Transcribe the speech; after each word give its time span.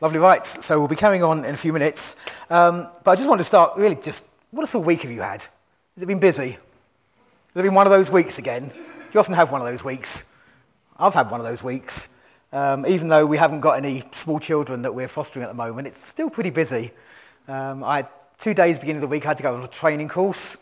Lovely, 0.00 0.18
right. 0.18 0.46
So 0.46 0.78
we'll 0.78 0.88
be 0.88 0.96
carrying 0.96 1.22
on 1.22 1.44
in 1.44 1.54
a 1.54 1.58
few 1.58 1.74
minutes. 1.74 2.16
Um, 2.48 2.88
but 3.04 3.10
I 3.10 3.16
just 3.16 3.28
wanted 3.28 3.42
to 3.42 3.48
start 3.48 3.76
really 3.76 3.96
just 3.96 4.24
what 4.50 4.64
a 4.64 4.66
sort 4.66 4.82
of 4.82 4.86
week 4.86 5.02
have 5.02 5.10
you 5.10 5.20
had? 5.20 5.42
Has 5.94 6.02
it 6.02 6.06
been 6.06 6.18
busy? 6.18 6.52
Has 6.52 6.58
it 7.56 7.62
been 7.62 7.74
one 7.74 7.86
of 7.86 7.90
those 7.90 8.10
weeks 8.10 8.38
again? 8.38 8.68
Do 8.68 8.74
you 9.12 9.20
often 9.20 9.34
have 9.34 9.52
one 9.52 9.60
of 9.60 9.66
those 9.66 9.84
weeks? 9.84 10.24
I've 10.98 11.12
had 11.12 11.30
one 11.30 11.38
of 11.38 11.46
those 11.46 11.62
weeks. 11.62 12.08
Um, 12.50 12.86
even 12.86 13.08
though 13.08 13.26
we 13.26 13.36
haven't 13.36 13.60
got 13.60 13.72
any 13.72 14.02
small 14.12 14.40
children 14.40 14.82
that 14.82 14.94
we're 14.94 15.06
fostering 15.06 15.44
at 15.44 15.48
the 15.48 15.54
moment, 15.54 15.86
it's 15.86 16.02
still 16.02 16.30
pretty 16.30 16.50
busy. 16.50 16.92
Um, 17.46 17.84
I 17.84 17.96
had 17.96 18.08
two 18.38 18.54
days 18.54 18.78
beginning 18.78 19.02
of 19.02 19.08
the 19.08 19.12
week, 19.12 19.26
I 19.26 19.28
had 19.28 19.36
to 19.36 19.42
go 19.42 19.54
on 19.54 19.62
a 19.62 19.68
training 19.68 20.08
course. 20.08 20.54
It, 20.54 20.60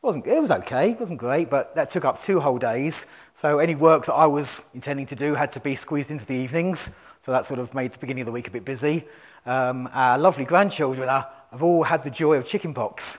wasn't, 0.00 0.26
it 0.26 0.40
was 0.40 0.50
okay, 0.50 0.92
it 0.92 0.98
wasn't 0.98 1.18
great, 1.18 1.50
but 1.50 1.74
that 1.74 1.90
took 1.90 2.06
up 2.06 2.18
two 2.18 2.40
whole 2.40 2.58
days. 2.58 3.06
So 3.34 3.58
any 3.58 3.74
work 3.74 4.06
that 4.06 4.14
I 4.14 4.26
was 4.26 4.62
intending 4.72 5.06
to 5.06 5.14
do 5.14 5.34
had 5.34 5.52
to 5.52 5.60
be 5.60 5.74
squeezed 5.74 6.10
into 6.10 6.24
the 6.24 6.34
evenings. 6.34 6.90
So 7.20 7.32
that 7.32 7.44
sort 7.44 7.60
of 7.60 7.74
made 7.74 7.92
the 7.92 7.98
beginning 7.98 8.22
of 8.22 8.26
the 8.26 8.32
week 8.32 8.48
a 8.48 8.50
bit 8.50 8.64
busy. 8.64 9.04
Um, 9.44 9.88
our 9.92 10.18
lovely 10.18 10.44
grandchildren 10.44 11.08
are, 11.08 11.28
have 11.50 11.62
all 11.62 11.84
had 11.84 12.02
the 12.02 12.10
joy 12.10 12.34
of 12.34 12.46
chickenpox, 12.46 13.18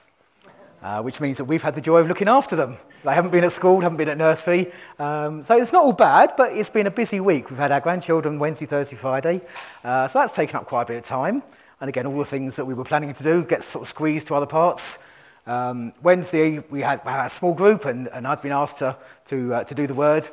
uh, 0.81 1.01
which 1.03 1.21
means 1.21 1.37
that 1.37 1.45
we've 1.45 1.61
had 1.61 1.75
the 1.75 1.81
joy 1.81 1.99
of 1.99 2.07
looking 2.07 2.27
after 2.27 2.55
them. 2.55 2.77
They 3.03 3.13
haven't 3.13 3.31
been 3.31 3.43
at 3.43 3.51
school, 3.51 3.81
haven't 3.81 3.97
been 3.97 4.09
at 4.09 4.17
nursery. 4.17 4.71
Um, 4.97 5.43
so 5.43 5.55
it's 5.55 5.71
not 5.71 5.83
all 5.83 5.93
bad, 5.93 6.33
but 6.35 6.51
it's 6.51 6.69
been 6.69 6.87
a 6.87 6.91
busy 6.91 7.19
week. 7.19 7.51
We've 7.51 7.59
had 7.59 7.71
our 7.71 7.79
grandchildren 7.79 8.39
Wednesday, 8.39 8.65
Thursday, 8.65 8.95
Friday. 8.95 9.41
Uh, 9.83 10.07
so 10.07 10.19
that's 10.19 10.35
taken 10.35 10.55
up 10.55 10.65
quite 10.65 10.83
a 10.83 10.85
bit 10.85 10.97
of 10.97 11.03
time. 11.03 11.43
And 11.79 11.87
again, 11.87 12.07
all 12.07 12.17
the 12.17 12.25
things 12.25 12.55
that 12.55 12.65
we 12.65 12.73
were 12.73 12.83
planning 12.83 13.13
to 13.13 13.23
do 13.23 13.43
get 13.43 13.63
sort 13.63 13.83
of 13.83 13.87
squeezed 13.87 14.27
to 14.27 14.35
other 14.35 14.45
parts. 14.45 14.97
Um, 15.45 15.93
Wednesday, 16.01 16.59
we 16.69 16.81
had, 16.81 17.01
a 17.05 17.29
small 17.29 17.53
group, 17.53 17.85
and, 17.85 18.07
and 18.07 18.27
I'd 18.27 18.41
been 18.41 18.51
asked 18.51 18.79
to, 18.79 18.97
to, 19.25 19.53
uh, 19.53 19.63
to 19.63 19.75
do 19.75 19.85
the 19.85 19.95
word 19.95 20.29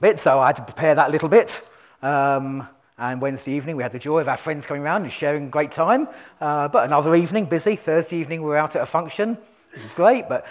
bit, 0.00 0.18
so 0.18 0.38
I 0.38 0.48
had 0.48 0.56
to 0.56 0.62
prepare 0.62 0.94
that 0.94 1.10
little 1.10 1.28
bit. 1.28 1.66
Um, 2.02 2.68
and 2.98 3.20
Wednesday 3.20 3.52
evening, 3.52 3.76
we 3.76 3.82
had 3.82 3.92
the 3.92 3.98
joy 3.98 4.20
of 4.20 4.28
our 4.28 4.38
friends 4.38 4.64
coming 4.64 4.82
around 4.82 5.02
and 5.02 5.12
sharing 5.12 5.46
a 5.46 5.50
great 5.50 5.70
time. 5.70 6.08
Uh, 6.40 6.66
but 6.68 6.86
another 6.86 7.14
evening, 7.14 7.44
busy. 7.44 7.76
Thursday 7.76 8.16
evening, 8.16 8.40
we 8.40 8.48
were 8.48 8.56
out 8.56 8.74
at 8.74 8.82
a 8.82 8.86
function, 8.86 9.36
which 9.72 9.82
is 9.82 9.92
great, 9.92 10.30
but 10.30 10.46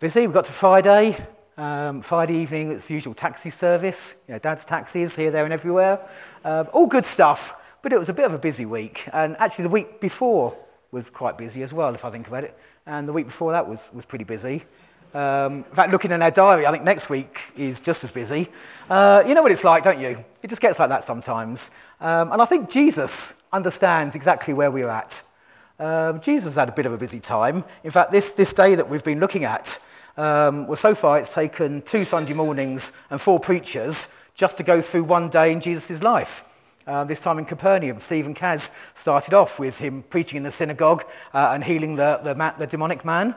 busy. 0.00 0.26
We 0.26 0.32
got 0.32 0.46
to 0.46 0.52
Friday. 0.52 1.16
Um, 1.56 2.02
Friday 2.02 2.34
evening, 2.34 2.72
it's 2.72 2.88
the 2.88 2.94
usual 2.94 3.14
taxi 3.14 3.48
service. 3.48 4.16
You 4.26 4.34
know, 4.34 4.40
dad's 4.40 4.64
taxis 4.64 5.14
here, 5.14 5.30
there, 5.30 5.44
and 5.44 5.52
everywhere. 5.52 6.00
Uh, 6.44 6.64
all 6.72 6.88
good 6.88 7.06
stuff, 7.06 7.54
but 7.80 7.92
it 7.92 7.98
was 7.98 8.08
a 8.08 8.14
bit 8.14 8.24
of 8.24 8.34
a 8.34 8.38
busy 8.38 8.66
week. 8.66 9.08
And 9.12 9.36
actually, 9.38 9.64
the 9.64 9.70
week 9.70 10.00
before 10.00 10.56
was 10.90 11.10
quite 11.10 11.38
busy 11.38 11.62
as 11.62 11.72
well, 11.72 11.94
if 11.94 12.04
I 12.04 12.10
think 12.10 12.26
about 12.26 12.42
it. 12.42 12.58
And 12.86 13.06
the 13.06 13.12
week 13.12 13.26
before 13.26 13.52
that 13.52 13.68
was, 13.68 13.92
was 13.94 14.04
pretty 14.04 14.24
busy. 14.24 14.64
Um, 15.14 15.58
in 15.58 15.74
fact, 15.76 15.92
looking 15.92 16.10
in 16.10 16.20
our 16.20 16.30
diary, 16.32 16.66
I 16.66 16.72
think 16.72 16.82
next 16.82 17.08
week 17.08 17.52
is 17.56 17.80
just 17.80 18.02
as 18.02 18.10
busy. 18.10 18.48
Uh, 18.90 19.22
you 19.26 19.34
know 19.34 19.42
what 19.42 19.52
it's 19.52 19.62
like, 19.62 19.84
don't 19.84 20.00
you? 20.00 20.24
It 20.42 20.48
just 20.48 20.60
gets 20.60 20.80
like 20.80 20.88
that 20.88 21.04
sometimes. 21.04 21.70
Um, 22.00 22.32
and 22.32 22.42
I 22.42 22.44
think 22.44 22.68
Jesus 22.68 23.34
understands 23.52 24.16
exactly 24.16 24.52
where 24.54 24.72
we're 24.72 24.88
at. 24.88 25.22
Um, 25.78 26.20
Jesus 26.20 26.56
had 26.56 26.68
a 26.68 26.72
bit 26.72 26.86
of 26.86 26.92
a 26.92 26.98
busy 26.98 27.20
time. 27.20 27.62
In 27.84 27.92
fact, 27.92 28.10
this, 28.10 28.32
this 28.32 28.52
day 28.52 28.74
that 28.74 28.88
we've 28.88 29.04
been 29.04 29.20
looking 29.20 29.44
at, 29.44 29.78
um, 30.16 30.66
well, 30.66 30.76
so 30.76 30.96
far 30.96 31.18
it's 31.18 31.32
taken 31.32 31.82
two 31.82 32.04
Sunday 32.04 32.34
mornings 32.34 32.90
and 33.10 33.20
four 33.20 33.38
preachers 33.38 34.08
just 34.34 34.56
to 34.56 34.64
go 34.64 34.80
through 34.80 35.04
one 35.04 35.28
day 35.28 35.52
in 35.52 35.60
Jesus' 35.60 36.02
life. 36.02 36.44
Uh, 36.86 37.04
this 37.04 37.20
time 37.20 37.38
in 37.38 37.44
Capernaum, 37.44 37.98
Stephen 37.98 38.34
Kaz 38.34 38.72
started 38.94 39.32
off 39.32 39.58
with 39.58 39.78
him 39.78 40.02
preaching 40.02 40.38
in 40.38 40.42
the 40.42 40.50
synagogue 40.50 41.04
uh, 41.32 41.50
and 41.52 41.62
healing 41.62 41.94
the, 41.96 42.20
the, 42.22 42.54
the 42.58 42.66
demonic 42.66 43.04
man. 43.04 43.34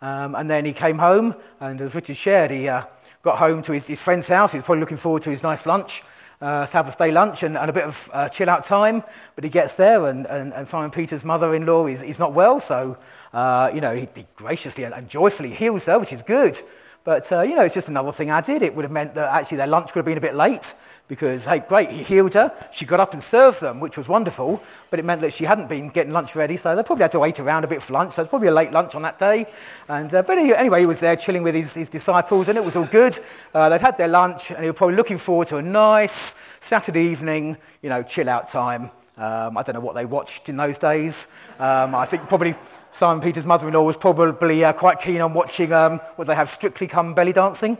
Um, 0.00 0.34
and 0.34 0.48
then 0.48 0.64
he 0.64 0.72
came 0.72 0.98
home, 0.98 1.34
and 1.60 1.80
as 1.80 1.94
Richard 1.94 2.16
shared, 2.16 2.50
he 2.50 2.68
uh, 2.68 2.84
got 3.22 3.38
home 3.38 3.62
to 3.62 3.72
his, 3.72 3.86
his, 3.86 4.00
friend's 4.00 4.28
house. 4.28 4.52
He 4.52 4.58
was 4.58 4.64
probably 4.64 4.80
looking 4.80 4.96
forward 4.96 5.22
to 5.22 5.30
his 5.30 5.42
nice 5.42 5.66
lunch, 5.66 6.04
uh, 6.40 6.66
Sabbath 6.66 6.96
day 6.96 7.10
lunch, 7.10 7.42
and, 7.42 7.58
and 7.58 7.68
a 7.68 7.72
bit 7.72 7.84
of 7.84 8.08
uh, 8.12 8.28
chill 8.28 8.48
out 8.48 8.64
time. 8.64 9.02
But 9.34 9.42
he 9.42 9.50
gets 9.50 9.74
there, 9.74 10.06
and, 10.06 10.26
and, 10.26 10.52
and 10.54 10.68
Simon 10.68 10.92
Peter's 10.92 11.24
mother 11.24 11.54
in 11.54 11.66
law 11.66 11.86
is, 11.86 12.02
is 12.04 12.20
not 12.20 12.32
well, 12.32 12.60
so 12.60 12.96
uh, 13.32 13.70
you 13.74 13.80
know, 13.80 13.94
he, 13.94 14.08
he 14.14 14.26
graciously 14.34 14.84
and, 14.84 14.94
and 14.94 15.08
joyfully 15.08 15.50
heals 15.50 15.86
her, 15.86 15.98
which 15.98 16.12
is 16.12 16.22
good. 16.22 16.60
But, 17.08 17.32
uh, 17.32 17.40
you 17.40 17.56
know, 17.56 17.62
it's 17.62 17.72
just 17.72 17.88
another 17.88 18.12
thing 18.12 18.28
added. 18.28 18.60
It 18.60 18.74
would 18.74 18.84
have 18.84 18.92
meant 18.92 19.14
that 19.14 19.34
actually 19.34 19.56
their 19.56 19.66
lunch 19.66 19.92
could 19.92 20.00
have 20.00 20.04
been 20.04 20.18
a 20.18 20.20
bit 20.20 20.34
late 20.34 20.74
because, 21.08 21.46
hey, 21.46 21.60
great, 21.60 21.88
he 21.88 22.02
healed 22.02 22.34
her. 22.34 22.52
She 22.70 22.84
got 22.84 23.00
up 23.00 23.14
and 23.14 23.22
served 23.22 23.62
them, 23.62 23.80
which 23.80 23.96
was 23.96 24.10
wonderful. 24.10 24.62
But 24.90 24.98
it 24.98 25.06
meant 25.06 25.22
that 25.22 25.32
she 25.32 25.44
hadn't 25.46 25.70
been 25.70 25.88
getting 25.88 26.12
lunch 26.12 26.36
ready, 26.36 26.58
so 26.58 26.76
they 26.76 26.82
probably 26.82 27.04
had 27.04 27.12
to 27.12 27.18
wait 27.18 27.40
around 27.40 27.64
a 27.64 27.66
bit 27.66 27.80
for 27.80 27.94
lunch. 27.94 28.12
So 28.12 28.20
it's 28.20 28.28
probably 28.28 28.48
a 28.48 28.52
late 28.52 28.72
lunch 28.72 28.94
on 28.94 29.00
that 29.00 29.18
day. 29.18 29.46
And, 29.88 30.12
uh, 30.12 30.20
but 30.20 30.36
anyway, 30.36 30.80
he 30.80 30.86
was 30.86 31.00
there 31.00 31.16
chilling 31.16 31.42
with 31.42 31.54
his, 31.54 31.72
his 31.72 31.88
disciples, 31.88 32.50
and 32.50 32.58
it 32.58 32.64
was 32.66 32.76
all 32.76 32.84
good. 32.84 33.18
Uh, 33.54 33.70
they'd 33.70 33.80
had 33.80 33.96
their 33.96 34.08
lunch, 34.08 34.50
and 34.50 34.62
he 34.62 34.68
was 34.68 34.76
probably 34.76 34.96
looking 34.96 35.16
forward 35.16 35.48
to 35.48 35.56
a 35.56 35.62
nice 35.62 36.34
Saturday 36.60 37.04
evening, 37.04 37.56
you 37.80 37.88
know, 37.88 38.02
chill 38.02 38.28
out 38.28 38.48
time. 38.48 38.90
Um, 39.18 39.58
I 39.58 39.62
don't 39.62 39.74
know 39.74 39.80
what 39.80 39.96
they 39.96 40.06
watched 40.06 40.48
in 40.48 40.56
those 40.56 40.78
days. 40.78 41.26
Um, 41.58 41.94
I 41.94 42.06
think 42.06 42.28
probably 42.28 42.54
Simon 42.92 43.20
Peter's 43.20 43.44
mother 43.44 43.66
in 43.66 43.74
law 43.74 43.82
was 43.82 43.96
probably 43.96 44.64
uh, 44.64 44.72
quite 44.72 45.00
keen 45.00 45.20
on 45.20 45.34
watching 45.34 45.72
um, 45.72 45.98
what 46.16 46.28
they 46.28 46.34
have 46.36 46.48
Strictly 46.48 46.86
Come 46.86 47.14
Belly 47.14 47.32
Dancing. 47.32 47.76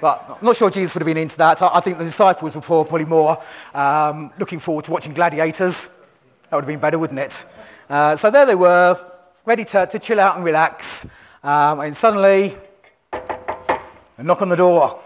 But 0.00 0.24
I'm 0.28 0.44
not 0.44 0.56
sure 0.56 0.70
Jesus 0.70 0.94
would 0.94 1.02
have 1.02 1.06
been 1.06 1.16
into 1.16 1.38
that. 1.38 1.60
I 1.60 1.80
think 1.80 1.98
the 1.98 2.04
disciples 2.04 2.54
were 2.54 2.60
probably 2.60 3.04
more 3.04 3.42
um, 3.74 4.30
looking 4.38 4.60
forward 4.60 4.84
to 4.84 4.92
watching 4.92 5.12
gladiators. 5.12 5.88
That 6.50 6.56
would 6.56 6.64
have 6.64 6.68
been 6.68 6.78
better, 6.78 6.98
wouldn't 6.98 7.18
it? 7.18 7.44
Uh, 7.88 8.14
so 8.14 8.30
there 8.30 8.46
they 8.46 8.54
were, 8.54 8.96
ready 9.44 9.64
to, 9.64 9.86
to 9.86 9.98
chill 9.98 10.20
out 10.20 10.36
and 10.36 10.44
relax. 10.44 11.06
Um, 11.42 11.80
and 11.80 11.96
suddenly, 11.96 12.56
a 13.12 14.22
knock 14.22 14.42
on 14.42 14.50
the 14.50 14.56
door, 14.56 15.00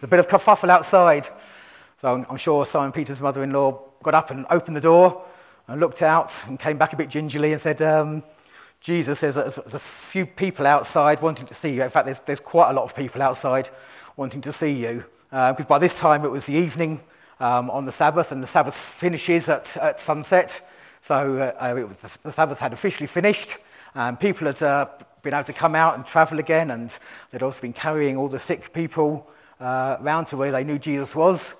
a 0.00 0.06
bit 0.06 0.20
of 0.20 0.28
kerfuffle 0.28 0.70
outside. 0.70 1.26
So 1.98 2.24
I'm, 2.30 2.36
sure 2.36 2.64
Simon 2.64 2.92
Peter's 2.92 3.20
mother 3.20 3.42
in 3.42 3.50
law 3.50 3.82
got 4.04 4.14
up 4.14 4.30
and 4.30 4.46
opened 4.50 4.76
the 4.76 4.80
door 4.80 5.24
and 5.66 5.80
looked 5.80 6.00
out 6.00 6.32
and 6.46 6.56
came 6.56 6.78
back 6.78 6.92
a 6.92 6.96
bit 6.96 7.08
gingerly 7.08 7.52
and 7.52 7.60
said, 7.60 7.82
um, 7.82 8.22
Jesus, 8.80 9.20
there's 9.20 9.36
a, 9.36 9.40
there's 9.40 9.74
a, 9.74 9.80
few 9.80 10.24
people 10.24 10.64
outside 10.64 11.20
wanting 11.20 11.48
to 11.48 11.54
see 11.54 11.70
you. 11.70 11.82
In 11.82 11.90
fact, 11.90 12.06
there's, 12.06 12.20
there's 12.20 12.38
quite 12.38 12.70
a 12.70 12.72
lot 12.72 12.84
of 12.84 12.94
people 12.94 13.20
outside 13.20 13.68
wanting 14.16 14.40
to 14.42 14.52
see 14.52 14.70
you. 14.70 15.04
Because 15.30 15.64
uh, 15.64 15.68
by 15.68 15.80
this 15.80 15.98
time 15.98 16.24
it 16.24 16.30
was 16.30 16.46
the 16.46 16.54
evening 16.54 17.00
um, 17.40 17.68
on 17.68 17.84
the 17.84 17.90
Sabbath, 17.90 18.30
and 18.30 18.40
the 18.40 18.46
Sabbath 18.46 18.76
finishes 18.76 19.48
at, 19.48 19.76
at 19.78 19.98
sunset. 19.98 20.60
So 21.00 21.52
uh, 21.60 21.84
was, 21.84 21.96
the, 21.96 22.30
Sabbath 22.30 22.60
had 22.60 22.72
officially 22.72 23.08
finished. 23.08 23.56
and 23.96 24.20
people 24.20 24.46
had 24.46 24.62
uh, 24.62 24.86
been 25.22 25.34
able 25.34 25.42
to 25.46 25.52
come 25.52 25.74
out 25.74 25.96
and 25.96 26.06
travel 26.06 26.38
again, 26.38 26.70
and 26.70 26.96
they'd 27.32 27.42
also 27.42 27.60
been 27.60 27.72
carrying 27.72 28.16
all 28.16 28.28
the 28.28 28.38
sick 28.38 28.72
people 28.72 29.28
uh, 29.58 29.96
round 29.98 30.28
to 30.28 30.36
where 30.36 30.52
they 30.52 30.62
knew 30.62 30.78
Jesus 30.78 31.16
was. 31.16 31.56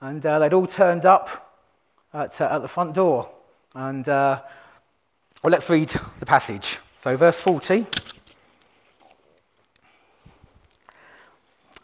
And 0.00 0.24
uh, 0.24 0.38
they'd 0.38 0.52
all 0.52 0.66
turned 0.66 1.04
up 1.04 1.54
at, 2.14 2.40
uh, 2.40 2.48
at 2.50 2.62
the 2.62 2.68
front 2.68 2.94
door. 2.94 3.28
And 3.74 4.08
uh, 4.08 4.40
well, 5.42 5.50
let's 5.50 5.68
read 5.70 5.88
the 6.18 6.26
passage. 6.26 6.78
So, 6.96 7.16
verse 7.16 7.40
40 7.40 7.86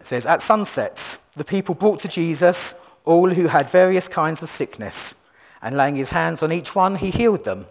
it 0.01 0.07
says, 0.07 0.27
At 0.27 0.43
sunset, 0.43 1.19
the 1.35 1.45
people 1.45 1.75
brought 1.75 2.01
to 2.01 2.09
Jesus 2.09 2.75
all 3.05 3.31
who 3.31 3.47
had 3.49 3.71
various 3.71 4.09
kinds 4.09 4.43
of 4.43 4.49
sickness, 4.49 5.15
and 5.63 5.77
laying 5.77 5.97
his 5.97 6.11
hands 6.11 6.43
on 6.43 6.53
each 6.53 6.75
one, 6.75 6.97
he 6.97 7.11
healed 7.11 7.45
them. 7.45 7.67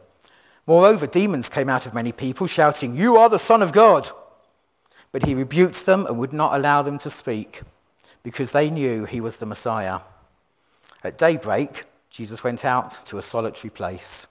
Moreover, 0.66 1.06
demons 1.06 1.50
came 1.50 1.70
out 1.70 1.86
of 1.86 1.94
many 1.94 2.12
people, 2.12 2.48
shouting, 2.48 2.96
You 2.96 3.18
are 3.18 3.30
the 3.30 3.38
Son 3.40 3.62
of 3.62 3.72
God. 3.72 4.10
But 5.12 5.26
he 5.26 5.36
rebuked 5.36 5.86
them 5.86 6.06
and 6.06 6.18
would 6.18 6.34
not 6.34 6.56
allow 6.56 6.82
them 6.82 6.98
to 7.00 7.10
speak, 7.10 7.62
because 8.24 8.52
they 8.52 8.70
knew 8.70 9.06
he 9.06 9.22
was 9.22 9.38
the 9.38 9.46
Messiah. 9.46 10.00
At 11.04 11.18
daybreak, 11.18 11.86
Jesus 12.10 12.44
went 12.44 12.64
out 12.64 13.06
to 13.08 13.18
a 13.18 13.22
solitary 13.22 13.70
place. 13.70 14.28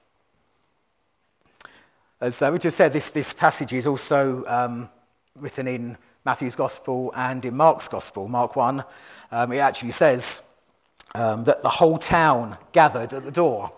As 2.21 2.41
uh, 2.41 2.53
Richard 2.53 2.73
said, 2.73 2.93
this, 2.93 3.11
this 3.11 3.35
passage 3.35 3.73
is 3.73 3.87
also 3.87 4.45
um, 4.47 4.89
written 5.37 5.67
in 5.67 5.99
Matthew's 6.25 6.55
Gospel 6.55 7.13
and 7.17 7.45
in 7.45 7.57
Mark's 7.57 7.89
Gospel, 7.89 8.29
Mark 8.29 8.55
1. 8.55 8.85
Um, 9.33 9.53
it 9.53 9.59
actually 9.59 9.91
says 9.91 10.43
um, 11.15 11.45
that 11.45 11.63
the 11.63 11.69
whole 11.69 11.99
town 11.99 12.57
gathered 12.73 13.13
at 13.13 13.25
the 13.25 13.33
door. 13.33 13.73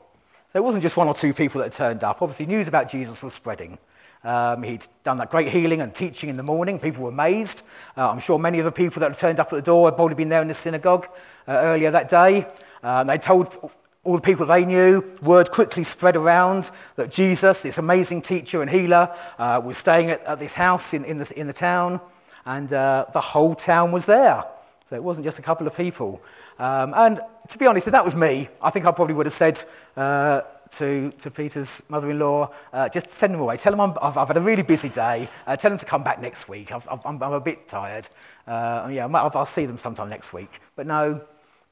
So 0.49 0.59
it 0.59 0.63
wasn't 0.63 0.83
just 0.83 0.97
one 0.97 1.09
or 1.09 1.15
two 1.15 1.34
people 1.34 1.63
that 1.63 1.72
turned 1.72 2.04
up. 2.04 2.22
Obviously, 2.22 2.47
news 2.47 2.68
about 2.68 2.89
Jesus 2.89 3.22
was 3.22 3.33
spreading. 3.33 3.78
Um, 4.24 4.62
he'd 4.62 4.86
done 5.03 5.18
that 5.18 5.30
great 5.30 5.48
healing 5.48 5.82
and 5.82 5.94
teaching 5.94 6.30
in 6.30 6.36
the 6.36 6.42
morning. 6.42 6.80
People 6.80 7.04
were 7.04 7.10
amazed. 7.10 7.62
Uh, 7.97 8.10
I'm 8.10 8.18
sure 8.18 8.38
many 8.38 8.59
of 8.59 8.65
the 8.65 8.72
people 8.72 9.00
that 9.00 9.10
had 9.10 9.18
turned 9.18 9.38
up 9.38 9.53
at 9.53 9.56
the 9.56 9.62
door 9.62 9.86
had 9.86 9.97
probably 9.97 10.15
been 10.15 10.30
there 10.30 10.42
in 10.42 10.48
the 10.48 10.54
synagogue 10.54 11.06
uh, 11.47 11.53
earlier 11.53 11.91
that 11.91 12.09
day. 12.09 12.47
Um, 12.82 13.06
they 13.06 13.18
told 13.18 13.71
all 14.03 14.16
the 14.16 14.22
people 14.22 14.47
they 14.47 14.65
knew, 14.65 15.03
word 15.22 15.50
quickly 15.50 15.82
spread 15.82 16.16
around 16.16 16.71
that 16.97 17.10
Jesus, 17.10 17.62
this 17.62 17.78
amazing 17.78 18.21
teacher 18.21 18.60
and 18.62 18.71
healer, 18.71 19.15
uh, 19.38 19.60
was 19.65 19.76
staying 19.78 20.10
at, 20.10 20.22
at, 20.24 20.38
this 20.38 20.54
house 20.54 20.94
in, 20.94 21.04
in, 21.04 21.18
the, 21.18 21.32
in 21.36 21.47
the 21.47 21.53
town, 21.53 22.00
and 22.44 22.72
uh, 22.72 23.06
the 23.12 23.20
whole 23.20 23.54
town 23.54 23.92
was 23.92 24.06
there. 24.06 24.44
So 24.88 24.97
it 24.97 25.03
wasn't 25.03 25.24
just 25.24 25.38
a 25.38 25.42
couple 25.42 25.66
of 25.66 25.74
people. 25.74 26.20
Um, 26.59 26.92
and 26.94 27.20
to 27.48 27.59
be 27.59 27.66
honest, 27.66 27.86
if 27.86 27.92
that 27.92 28.04
was 28.04 28.15
me, 28.15 28.48
I 28.62 28.70
think 28.70 28.84
I 28.84 28.92
probably 28.92 29.15
would 29.15 29.27
have 29.27 29.32
said 29.32 29.65
uh, 29.97 30.42
to, 30.72 31.11
to 31.13 31.31
Peter's 31.31 31.83
mother 31.89 32.11
in 32.11 32.19
law, 32.19 32.51
uh, 32.72 32.89
just 32.89 33.09
send 33.09 33.34
them 33.34 33.41
away. 33.41 33.57
Tell 33.57 33.77
them 33.77 33.95
i 34.01 34.11
have 34.11 34.28
had 34.28 34.37
a 34.37 34.41
really 34.41 34.63
busy 34.63 34.89
day. 34.89 35.28
Uh, 35.47 35.57
tell 35.57 35.71
them 35.71 35.78
to 35.78 35.87
come 35.87 36.03
back 36.03 36.21
next 36.21 36.49
week. 36.49 36.72
i 36.72 36.81
am 37.05 37.22
a 37.22 37.41
bit 37.41 37.69
tired. 37.69 38.09
Uh, 38.47 38.89
yeah, 38.91 39.07
I'll, 39.07 39.31
I'll 39.34 39.47
see 39.47 39.66
them 39.66 39.77
sometime 39.77 40.09
next 40.09 40.33
week. 40.33 40.61
But 40.77 40.87
no, 40.87 41.22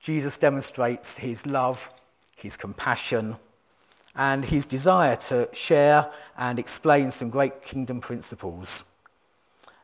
Jesus 0.01 0.39
demonstrates 0.39 1.19
his 1.19 1.47
love 1.47 1.91
his 2.43 2.57
compassion, 2.57 3.37
and 4.17 4.45
his 4.45 4.67
desire 4.67 5.17
to 5.17 5.49
share 5.53 6.11
and 6.37 6.59
explain 6.59 7.11
some 7.11 7.31
great 7.31 7.63
kingdom 7.63 8.01
principles. 8.01 8.85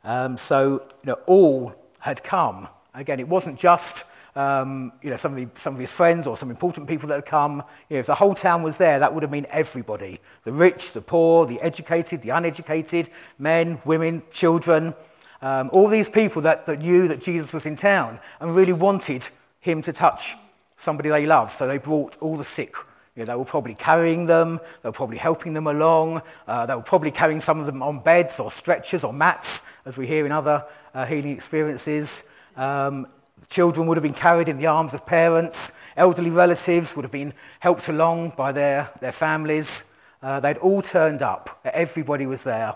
Um, 0.05 0.37
so, 0.37 0.83
you 1.03 1.07
know, 1.07 1.19
all 1.27 1.75
had 2.01 2.23
come. 2.23 2.69
Again, 2.95 3.21
it 3.21 3.29
wasn't 3.29 3.59
just 3.59 4.05
um, 4.39 4.93
you 5.03 5.11
know, 5.11 5.17
some, 5.17 5.33
of 5.33 5.37
the, 5.37 5.61
some 5.61 5.75
of 5.75 5.81
his 5.81 5.91
friends 5.91 6.29
or 6.29 6.37
some 6.37 6.49
important 6.49 6.87
people 6.87 7.09
that 7.09 7.17
had 7.17 7.27
come. 7.27 7.57
You 7.89 7.97
know, 7.97 7.99
if 7.99 8.07
the 8.07 8.15
whole 8.15 8.35
town 8.35 8.63
was 8.63 8.79
there, 8.79 9.01
that 9.01 9.13
would 9.13 9.25
have 9.25 9.33
been 9.33 9.49
everybody 9.51 10.21
the 10.45 10.53
rich, 10.53 10.93
the 10.93 11.01
poor, 11.01 11.45
the 11.45 11.61
educated, 11.61 12.23
the 12.23 12.31
uneducated, 12.31 13.11
men, 13.41 13.81
women, 13.85 14.23
children. 14.31 14.95
Um, 15.43 15.71
all 15.73 15.89
these 15.89 16.09
people 16.09 16.41
that, 16.43 16.67
that 16.67 16.79
knew 16.79 17.09
that 17.09 17.21
Jesus 17.21 17.53
was 17.53 17.67
in 17.67 17.75
town 17.75 18.21
and 18.41 18.55
really 18.55 18.73
wanted 18.73 19.29
him 19.59 19.83
to 19.83 19.93
touch 19.93 20.37
somebody 20.77 21.09
they 21.09 21.27
loved. 21.27 21.51
So 21.51 21.67
they 21.67 21.79
brought 21.79 22.17
all 22.21 22.37
the 22.37 22.45
sick. 22.45 22.77
You 23.17 23.25
know, 23.25 23.33
they 23.33 23.37
were 23.37 23.45
probably 23.45 23.75
carrying 23.75 24.27
them, 24.27 24.61
they 24.83 24.89
were 24.89 24.93
probably 24.93 25.19
helping 25.19 25.53
them 25.53 25.67
along, 25.67 26.23
uh, 26.47 26.67
they 26.67 26.77
were 26.77 26.83
probably 26.83 27.11
carrying 27.11 27.41
some 27.41 27.59
of 27.59 27.67
them 27.67 27.83
on 27.83 27.99
beds 27.99 28.39
or 28.39 28.53
stretchers 28.53 29.03
or 29.03 29.13
mats, 29.13 29.65
as 29.85 29.99
we 29.99 30.07
hear 30.07 30.25
in 30.25 30.31
other 30.31 30.65
uh, 30.95 31.05
healing 31.05 31.33
experiences. 31.33 32.23
Um, 32.57 33.09
children 33.49 33.87
would 33.87 33.97
have 33.97 34.03
been 34.03 34.13
carried 34.13 34.49
in 34.49 34.59
the 34.59 34.67
arms 34.67 34.95
of 34.95 35.07
parents, 35.07 35.73
elderly 35.97 36.31
relatives 36.31 36.97
would 36.97 37.05
have 37.05 37.13
been 37.13 37.33
helped 37.61 37.89
along 37.89 38.35
by 38.37 38.53
their, 38.53 38.91
their 39.01 39.13
families. 39.13 39.87
Uh, 40.23 40.41
they'd 40.41 40.59
all 40.59 40.83
turned 40.83 41.23
up, 41.23 41.61
everybody 41.65 42.27
was 42.27 42.43
there. 42.43 42.75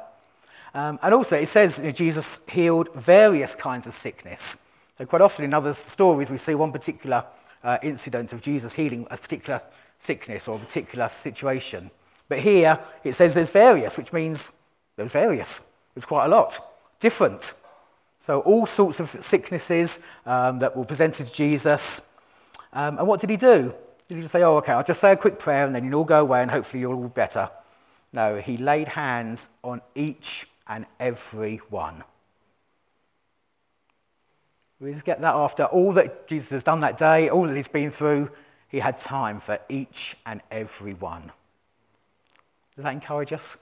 Um, 0.74 0.98
and 1.02 1.12
also, 1.12 1.36
it 1.36 1.46
says 1.46 1.78
you 1.78 1.84
know, 1.84 1.90
Jesus 1.90 2.40
healed 2.48 2.94
various 2.94 3.54
kinds 3.54 3.86
of 3.86 3.92
sickness. 3.92 4.64
So, 4.96 5.04
quite 5.04 5.22
often 5.22 5.44
in 5.44 5.52
other 5.52 5.74
stories, 5.74 6.30
we 6.30 6.38
see 6.38 6.54
one 6.54 6.72
particular 6.72 7.24
uh, 7.62 7.78
incident 7.82 8.32
of 8.32 8.40
Jesus 8.40 8.74
healing 8.74 9.06
a 9.10 9.16
particular 9.16 9.60
sickness 9.98 10.48
or 10.48 10.56
a 10.56 10.60
particular 10.60 11.08
situation. 11.08 11.90
But 12.28 12.40
here, 12.40 12.78
it 13.04 13.12
says 13.12 13.34
there's 13.34 13.50
various, 13.50 13.98
which 13.98 14.12
means 14.12 14.52
there's 14.96 15.12
various. 15.12 15.60
There's 15.94 16.06
quite 16.06 16.26
a 16.26 16.28
lot. 16.28 16.58
Different. 16.98 17.54
So, 18.22 18.38
all 18.42 18.66
sorts 18.66 19.00
of 19.00 19.08
sicknesses 19.08 19.98
um, 20.26 20.60
that 20.60 20.76
were 20.76 20.84
presented 20.84 21.26
to 21.26 21.32
Jesus. 21.32 22.02
Um, 22.72 22.98
and 22.98 23.08
what 23.08 23.20
did 23.20 23.30
he 23.30 23.36
do? 23.36 23.74
Did 24.06 24.14
he 24.14 24.20
just 24.20 24.30
say, 24.30 24.44
oh, 24.44 24.58
okay, 24.58 24.70
I'll 24.70 24.84
just 24.84 25.00
say 25.00 25.10
a 25.10 25.16
quick 25.16 25.40
prayer 25.40 25.66
and 25.66 25.74
then 25.74 25.82
you'll 25.82 25.96
all 25.96 26.04
go 26.04 26.20
away 26.20 26.40
and 26.40 26.48
hopefully 26.48 26.82
you'll 26.82 26.94
all 26.94 27.02
be 27.02 27.08
better? 27.08 27.50
No, 28.12 28.36
he 28.36 28.56
laid 28.56 28.86
hands 28.86 29.48
on 29.64 29.82
each 29.96 30.46
and 30.68 30.86
every 31.00 31.56
one. 31.68 32.04
We 34.78 34.92
just 34.92 35.04
get 35.04 35.20
that 35.20 35.34
after 35.34 35.64
all 35.64 35.90
that 35.94 36.28
Jesus 36.28 36.50
has 36.50 36.62
done 36.62 36.78
that 36.78 36.96
day, 36.96 37.28
all 37.28 37.48
that 37.48 37.56
he's 37.56 37.66
been 37.66 37.90
through, 37.90 38.30
he 38.68 38.78
had 38.78 38.98
time 38.98 39.40
for 39.40 39.58
each 39.68 40.16
and 40.26 40.42
every 40.48 40.94
one. 40.94 41.32
Does 42.76 42.84
that 42.84 42.92
encourage 42.92 43.32
us? 43.32 43.56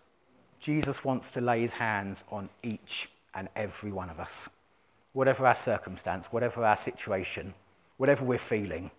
Jesus 0.58 1.02
wants 1.02 1.30
to 1.30 1.40
lay 1.40 1.62
his 1.62 1.72
hands 1.72 2.24
on 2.30 2.50
each 2.62 3.08
and 3.34 3.48
every 3.56 3.92
one 3.92 4.10
of 4.10 4.20
us. 4.20 4.48
Whatever 5.12 5.46
our 5.46 5.54
circumstance, 5.54 6.32
whatever 6.32 6.64
our 6.64 6.76
situation, 6.76 7.54
whatever 7.96 8.24
we're 8.24 8.38
feeling. 8.38 8.90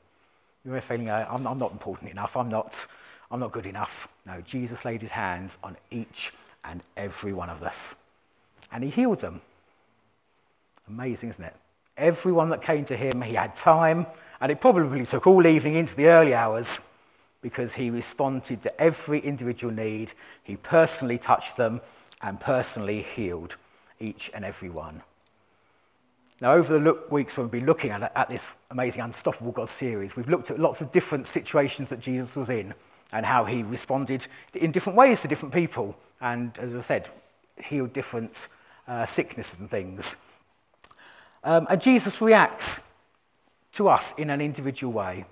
We're 0.64 0.82
feeling, 0.82 1.10
uh, 1.10 1.28
I'm, 1.30 1.48
I'm 1.48 1.58
not 1.58 1.72
important 1.72 2.12
enough, 2.12 2.38
I'm 2.38 2.50
not, 2.50 2.86
I'm 3.32 3.40
not 3.40 3.52
good 3.52 3.66
enough. 3.66 4.08
No, 4.26 4.42
Jesus 4.42 4.86
laid 4.86 5.02
his 5.02 5.12
hands 5.12 5.58
on 5.64 5.76
each 5.90 6.32
and 6.64 6.82
every 6.96 7.34
one 7.34 7.50
of 7.50 7.64
us. 7.64 7.96
And 8.72 8.84
he 8.84 8.90
healed 8.90 9.20
them. 9.22 9.42
Amazing, 10.88 11.30
isn't 11.30 11.46
it? 11.46 11.56
Everyone 11.98 12.50
that 12.50 12.62
came 12.62 12.86
to 12.86 12.96
him, 12.96 13.22
he 13.22 13.34
had 13.34 13.56
time, 13.56 14.06
and 14.40 14.52
it 14.52 14.62
probably 14.62 15.06
took 15.06 15.28
all 15.28 15.46
evening 15.48 15.76
into 15.76 15.96
the 15.96 16.08
early 16.08 16.34
hours 16.34 16.82
because 17.42 17.74
he 17.74 17.90
responded 17.90 18.62
to 18.62 18.82
every 18.82 19.20
individual 19.20 19.74
need. 19.74 20.14
He 20.44 20.58
personally 20.58 21.18
touched 21.18 21.58
them 21.58 21.82
and 22.22 22.40
personally 22.40 23.02
healed 23.02 23.58
each 24.02 24.32
and 24.34 24.44
every 24.44 24.70
one. 24.70 25.02
Now, 26.42 26.54
over 26.54 26.74
the 26.74 26.80
look, 26.80 27.12
weeks 27.12 27.38
when 27.38 27.46
we've 27.46 27.52
been 27.52 27.68
looking 27.68 27.92
at, 27.92 28.12
at 28.16 28.30
this 28.30 28.52
amazing 28.72 29.04
Unstoppable 29.04 29.52
God 29.52 29.70
series, 29.70 30.16
we've 30.16 30.28
looked 30.28 30.50
at 30.50 30.60
lots 30.60 30.82
of 30.82 30.92
different 30.92 31.28
situations 31.28 31.90
that 31.90 32.00
Jesus 32.00 32.36
was 32.36 32.50
in 32.50 32.74
and 33.14 33.26
how 33.26 33.46
he 33.46 33.62
responded 33.62 34.26
in 34.56 34.72
different 34.72 34.98
ways 34.98 35.22
to 35.22 35.28
different 35.28 35.54
people. 35.54 35.96
And 36.20 36.58
as 36.58 36.76
I 36.76 36.80
said, 36.80 37.10
healed 37.64 37.94
different 37.94 38.48
uh, 38.88 39.06
sicknesses 39.06 39.60
and 39.60 39.70
things. 39.70 40.18
Um, 41.44 41.68
and 41.70 41.80
Jesus 41.80 42.22
reacts 42.22 42.82
to 43.74 43.88
us 43.88 44.14
in 44.14 44.30
an 44.32 44.42
individual 44.42 44.94
way. 44.94 45.26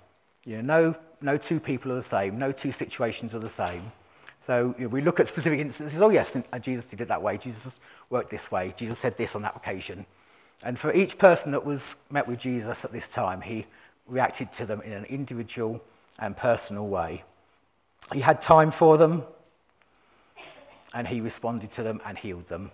You 0.44 0.62
know, 0.62 0.90
no, 0.90 0.96
no 1.20 1.36
two 1.36 1.58
people 1.58 1.90
are 1.92 1.96
the 1.96 2.02
same, 2.02 2.38
no 2.38 2.52
two 2.52 2.72
situations 2.72 3.34
are 3.34 3.40
the 3.40 3.48
same. 3.48 3.92
So 4.40 4.74
you 4.78 4.84
know, 4.84 4.88
we 4.88 5.02
look 5.02 5.20
at 5.20 5.28
specific 5.28 5.60
instances. 5.60 6.00
Oh, 6.00 6.08
yes, 6.08 6.36
Jesus 6.60 6.86
did 6.86 7.02
it 7.02 7.08
that 7.08 7.22
way. 7.22 7.36
Jesus 7.36 7.78
worked 8.08 8.30
this 8.30 8.50
way. 8.50 8.72
Jesus 8.76 8.98
said 8.98 9.16
this 9.16 9.36
on 9.36 9.42
that 9.42 9.54
occasion. 9.54 10.06
And 10.64 10.78
for 10.78 10.92
each 10.92 11.18
person 11.18 11.52
that 11.52 11.64
was 11.64 11.96
met 12.10 12.26
with 12.26 12.38
Jesus 12.38 12.84
at 12.84 12.92
this 12.92 13.08
time, 13.08 13.40
he 13.40 13.66
reacted 14.06 14.50
to 14.52 14.66
them 14.66 14.80
in 14.80 14.92
an 14.92 15.04
individual 15.04 15.82
and 16.18 16.36
personal 16.36 16.88
way. 16.88 17.22
He 18.12 18.20
had 18.20 18.40
time 18.40 18.70
for 18.70 18.98
them, 18.98 19.22
and 20.94 21.06
he 21.06 21.20
responded 21.20 21.70
to 21.72 21.82
them 21.82 22.00
and 22.04 22.18
healed 22.18 22.46
them. 22.46 22.70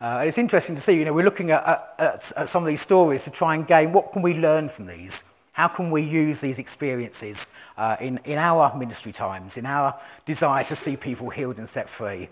Uh, 0.00 0.18
and 0.20 0.28
it's 0.28 0.38
interesting 0.38 0.74
to 0.74 0.80
see, 0.80 0.98
you 0.98 1.04
know, 1.04 1.12
we're 1.12 1.24
looking 1.24 1.50
at, 1.50 1.94
at, 1.98 2.32
at 2.36 2.48
some 2.48 2.62
of 2.62 2.66
these 2.66 2.80
stories 2.80 3.24
to 3.24 3.30
try 3.30 3.54
and 3.54 3.66
gain 3.66 3.92
what 3.92 4.12
can 4.12 4.22
we 4.22 4.34
learn 4.34 4.68
from 4.68 4.86
these? 4.86 5.24
How 5.54 5.68
can 5.68 5.92
we 5.92 6.02
use 6.02 6.40
these 6.40 6.58
experiences 6.58 7.48
uh, 7.76 7.96
in, 8.00 8.18
in 8.24 8.38
our 8.38 8.76
ministry 8.76 9.12
times, 9.12 9.56
in 9.56 9.66
our 9.66 9.98
desire 10.24 10.64
to 10.64 10.74
see 10.74 10.96
people 10.96 11.30
healed 11.30 11.58
and 11.58 11.68
set 11.68 11.88
free? 11.88 12.28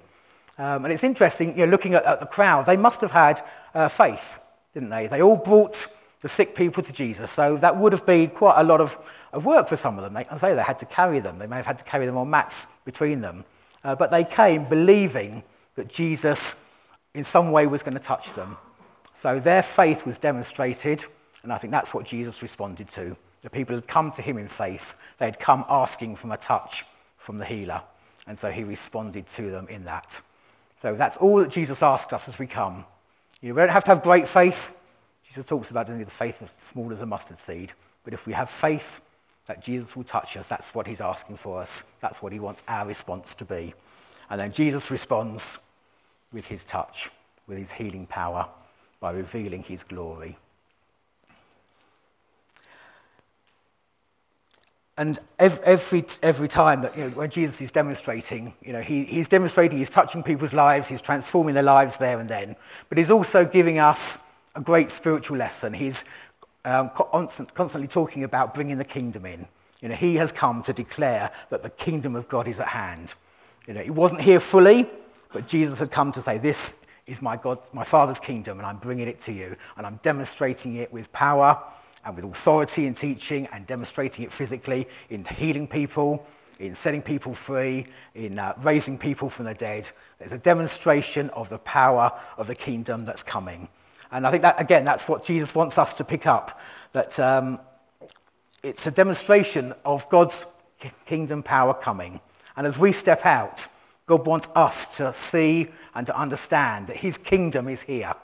Um, 0.59 0.85
and 0.85 0.93
it's 0.93 1.05
interesting, 1.05 1.57
you 1.57 1.65
know, 1.65 1.71
looking 1.71 1.95
at, 1.95 2.05
at 2.05 2.19
the 2.19 2.27
crowd, 2.27 2.67
they 2.67 2.77
must 2.77 3.01
have 3.01 3.13
had 3.13 3.41
uh, 3.75 3.87
faith, 3.87 4.41
didn't 4.75 4.91
they? 4.91 5.07
They 5.07 5.23
all 5.23 5.37
brought 5.37 5.87
the 6.21 6.29
sick 6.29 6.57
people 6.57 6.83
to 6.83 6.93
Jesus, 6.93 7.31
so 7.31 7.57
that 7.59 7.77
would 7.77 7.93
have 7.93 8.05
been 8.05 8.29
quite 8.31 8.61
a 8.61 8.65
lot 8.65 8.81
of, 8.81 8.99
of 9.33 9.47
work 9.47 9.69
for 9.69 9.77
some 9.77 9.97
of 9.99 10.03
them. 10.03 10.15
They, 10.15 10.27
I 10.27 10.37
say 10.37 10.55
they 10.55 10.63
had 10.63 10.81
to 10.81 10.87
carry 10.87 11.21
them. 11.21 11.39
They 11.39 11.47
may 11.47 11.57
have 11.57 11.67
had 11.67 11.79
to 11.79 11.85
carry 11.85 12.07
them 12.07 12.17
on 12.17 12.29
mats 12.29 12.67
between 12.85 13.21
them. 13.21 13.45
Uh, 13.85 13.95
but 13.95 14.11
they 14.11 14.25
came 14.25 14.65
believing 14.65 15.45
that 15.77 15.89
Jesus, 15.89 16.57
in 17.15 17.23
some 17.23 17.53
way, 17.53 17.69
was 17.69 17.85
going 17.85 17.97
to 17.97 18.03
touch 18.03 18.35
them. 18.35 18.57
So 19.15 19.39
their 19.39 19.63
faith 19.63 20.05
was 20.05 20.19
demonstrated, 20.19 21.05
and 21.43 21.53
I 21.53 21.59
think 21.59 21.71
that's 21.71 21.93
what 21.95 22.05
Jesus 22.05 22.43
responded 22.43 22.89
to. 22.89 23.17
The 23.43 23.51
people 23.51 23.75
had 23.75 23.89
come 23.89 24.11
to 24.13 24.23
him 24.23 24.39
in 24.39 24.49
faith, 24.49 24.97
they 25.19 25.25
had 25.27 25.41
come 25.41 25.65
asking 25.69 26.17
for 26.17 26.33
a 26.33 26.37
touch 26.37 26.85
from 27.17 27.39
the 27.39 27.45
healer, 27.45 27.83
and 28.27 28.39
so 28.39 28.51
he 28.51 28.65
responded 28.65 29.27
to 29.29 29.51
them 29.51 29.67
in 29.69 29.85
that. 29.85 30.21
So 30.81 30.95
that's 30.95 31.17
all 31.17 31.39
that 31.39 31.51
Jesus 31.51 31.83
asks 31.83 32.13
us 32.13 32.29
as 32.29 32.39
we 32.39 32.47
come. 32.47 32.85
You 33.41 33.55
don't 33.55 33.69
have 33.71 33.85
to 33.85 33.91
have 33.91 34.03
great 34.03 34.29
faith. 34.29 34.77
Jesus 35.25 35.47
talks 35.47 35.71
about 35.71 35.91
only 35.91 36.05
the 36.05 36.11
faith 36.11 36.43
as 36.43 36.51
small 36.51 36.93
as 36.93 37.03
a 37.03 37.07
mustard 37.07 37.39
seed. 37.39 37.73
But 38.05 38.15
if 38.15 38.27
we 38.27 38.33
have 38.33 38.51
faith 38.51 39.01
that 39.47 39.63
Jesus 39.63 39.97
will 39.97 40.05
touch 40.05 40.37
us, 40.37 40.47
that's 40.47 40.75
what 40.75 40.87
he's 40.87 41.01
asking 41.01 41.37
for 41.37 41.61
us. 41.61 41.85
That's 42.01 42.23
what 42.23 42.33
he 42.33 42.41
wants 42.41 42.63
our 42.69 42.87
response 42.87 43.35
to 43.37 43.45
be. 43.45 43.75
And 44.31 44.41
then 44.41 44.53
Jesus 44.53 44.91
responds 44.91 45.59
with 46.33 46.47
his 46.47 46.65
touch, 46.65 47.11
with 47.47 47.59
his 47.59 47.73
healing 47.73 48.07
power, 48.07 48.49
by 49.01 49.11
revealing 49.11 49.63
his 49.63 49.85
glory. 49.85 50.37
And 54.99 55.19
every, 55.39 56.05
every 56.23 56.49
time 56.49 56.83
that 56.83 56.97
you 56.97 57.05
know, 57.05 57.11
when 57.11 57.31
Jesus 57.31 57.61
is 57.63 57.73
demonstrating, 57.73 58.53
you 58.61 58.75
know, 58.75 58.83
he, 58.83 59.05
he's 59.05 59.27
demonstrating, 59.27 59.79
he's 59.79 59.91
touching 59.91 60.23
people's 60.23 60.53
lives, 60.53 60.89
he's 60.89 61.01
transforming 61.01 61.55
their 61.55 61.63
lives 61.63 61.97
there 61.97 62.19
and 62.19 62.29
then. 62.29 62.57
But 62.89 62.99
he's 62.99 63.11
also 63.11 63.45
giving 63.45 63.79
us 63.79 64.19
a 64.55 64.61
great 64.61 64.91
spiritual 64.91 65.39
lesson. 65.39 65.73
He's 65.73 66.05
um, 66.67 66.91
constant, 66.91 67.55
constantly 67.55 67.89
talking 67.89 68.25
about 68.25 68.55
bringing 68.55 68.77
the 68.77 68.85
kingdom 68.85 69.25
in. 69.25 69.47
You 69.81 69.89
know, 69.89 69.95
he 69.95 70.17
has 70.17 70.31
come 70.31 70.63
to 70.63 70.75
declare 70.75 71.33
that 71.49 71.63
the 71.63 71.71
kingdom 71.71 72.15
of 72.15 72.29
God 72.29 72.47
is 72.47 72.61
at 72.61 72.69
hand. 72.69 73.15
You 73.67 73.75
know, 73.75 73.81
he 73.81 73.91
wasn't 73.91 74.21
here 74.21 74.41
fully, 74.41 74.87
but 75.33 75.49
Jesus 75.49 75.81
had 75.81 75.91
come 75.91 76.13
to 76.13 76.21
say, 76.21 76.37
This 76.37 76.77
is 77.07 77.23
my 77.23 77.37
God, 77.37 77.59
my 77.73 77.83
Father's 77.83 78.21
kingdom, 78.21 78.59
and 78.59 78.67
I'm 78.67 78.77
bringing 78.77 79.09
it 79.09 79.21
to 79.21 79.33
you. 79.33 79.57
And 79.77 79.87
I'm 79.87 79.99
demonstrating 80.03 80.77
it 80.77 80.93
with 80.93 81.13
power 81.13 81.61
and 82.05 82.17
with 82.17 82.25
authority 82.25 82.87
in 82.87 82.95
teaching 82.95 83.47
and 83.53 83.67
demonstrating 83.67 84.25
it 84.25 84.33
physically 84.33 84.87
in 85.11 85.25
healing 85.25 85.69
people, 85.69 86.27
in 86.59 86.75
setting 86.75 87.03
people 87.03 87.35
free, 87.35 87.87
in 88.15 88.39
uh, 88.39 88.55
raising 88.63 88.99
people 88.99 89.29
from 89.29 89.47
the 89.47 89.55
dead. 89.55 89.91
There's 90.19 90.33
a 90.33 90.39
demonstration 90.39 91.31
of 91.31 91.49
the 91.49 91.59
power 91.59 92.13
of 92.37 92.47
the 92.47 92.55
kingdom 92.55 93.05
that's 93.05 93.23
coming. 93.23 93.69
And 94.11 94.27
I 94.27 94.31
think 94.31 94.43
that, 94.43 94.61
again, 94.61 94.85
that's 94.85 95.09
what 95.09 95.25
Jesus 95.25 95.55
wants 95.55 95.79
us 95.79 95.95
to 95.95 96.05
pick 96.05 96.27
up 96.27 96.61
that 96.93 97.19
um, 97.19 97.59
it's 98.63 98.87
a 98.87 98.91
demonstration 98.91 99.73
of 99.85 100.09
God's 100.09 100.47
kingdom 101.07 101.43
power 101.43 101.75
coming. 101.75 102.21
And 102.57 102.67
as 102.67 102.79
we 102.79 102.93
step 102.93 103.25
out, 103.25 103.67
God 104.07 104.27
wants 104.27 104.49
us 104.55 104.99
to 104.99 105.13
see 105.13 105.69
and 105.95 106.07
to 106.07 106.19
understand 106.19 106.89
that 106.89 106.97
his 106.97 107.17
kingdom 107.17 107.69
is 107.69 107.83
here. 107.83 108.15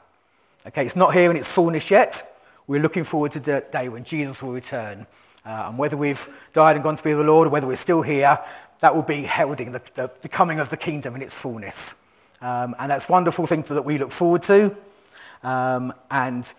Okay, 0.66 0.84
it's 0.84 0.96
not 0.96 1.14
here 1.14 1.30
in 1.30 1.36
its 1.36 1.50
fullness 1.50 1.90
yet. 1.90 2.22
We're 2.68 2.82
looking 2.82 3.04
forward 3.04 3.32
to 3.32 3.40
the 3.40 3.64
day 3.72 3.88
when 3.88 4.04
Jesus 4.04 4.42
will 4.42 4.52
return. 4.52 5.06
Uh, 5.44 5.64
and 5.68 5.78
whether 5.78 5.96
we've 5.96 6.28
died 6.52 6.76
and 6.76 6.82
gone 6.84 6.96
to 6.96 7.02
be 7.02 7.14
with 7.14 7.24
the 7.24 7.32
Lord 7.32 7.48
or 7.48 7.50
whether 7.50 7.66
we're 7.66 7.76
still 7.76 8.02
here, 8.02 8.38
that 8.80 8.94
will 8.94 9.02
be 9.02 9.22
heralding 9.22 9.72
the, 9.72 9.80
the, 9.94 10.10
the 10.20 10.28
coming 10.28 10.60
of 10.60 10.68
the 10.68 10.76
kingdom 10.76 11.16
in 11.16 11.22
its 11.22 11.36
fullness. 11.36 11.96
Um, 12.42 12.76
and 12.78 12.90
that's 12.90 13.08
a 13.08 13.12
wonderful 13.12 13.46
thing 13.46 13.62
that 13.62 13.86
we 13.86 13.96
look 13.96 14.12
forward 14.12 14.42
to. 14.42 14.76
Um, 15.42 15.94
and 16.10 16.52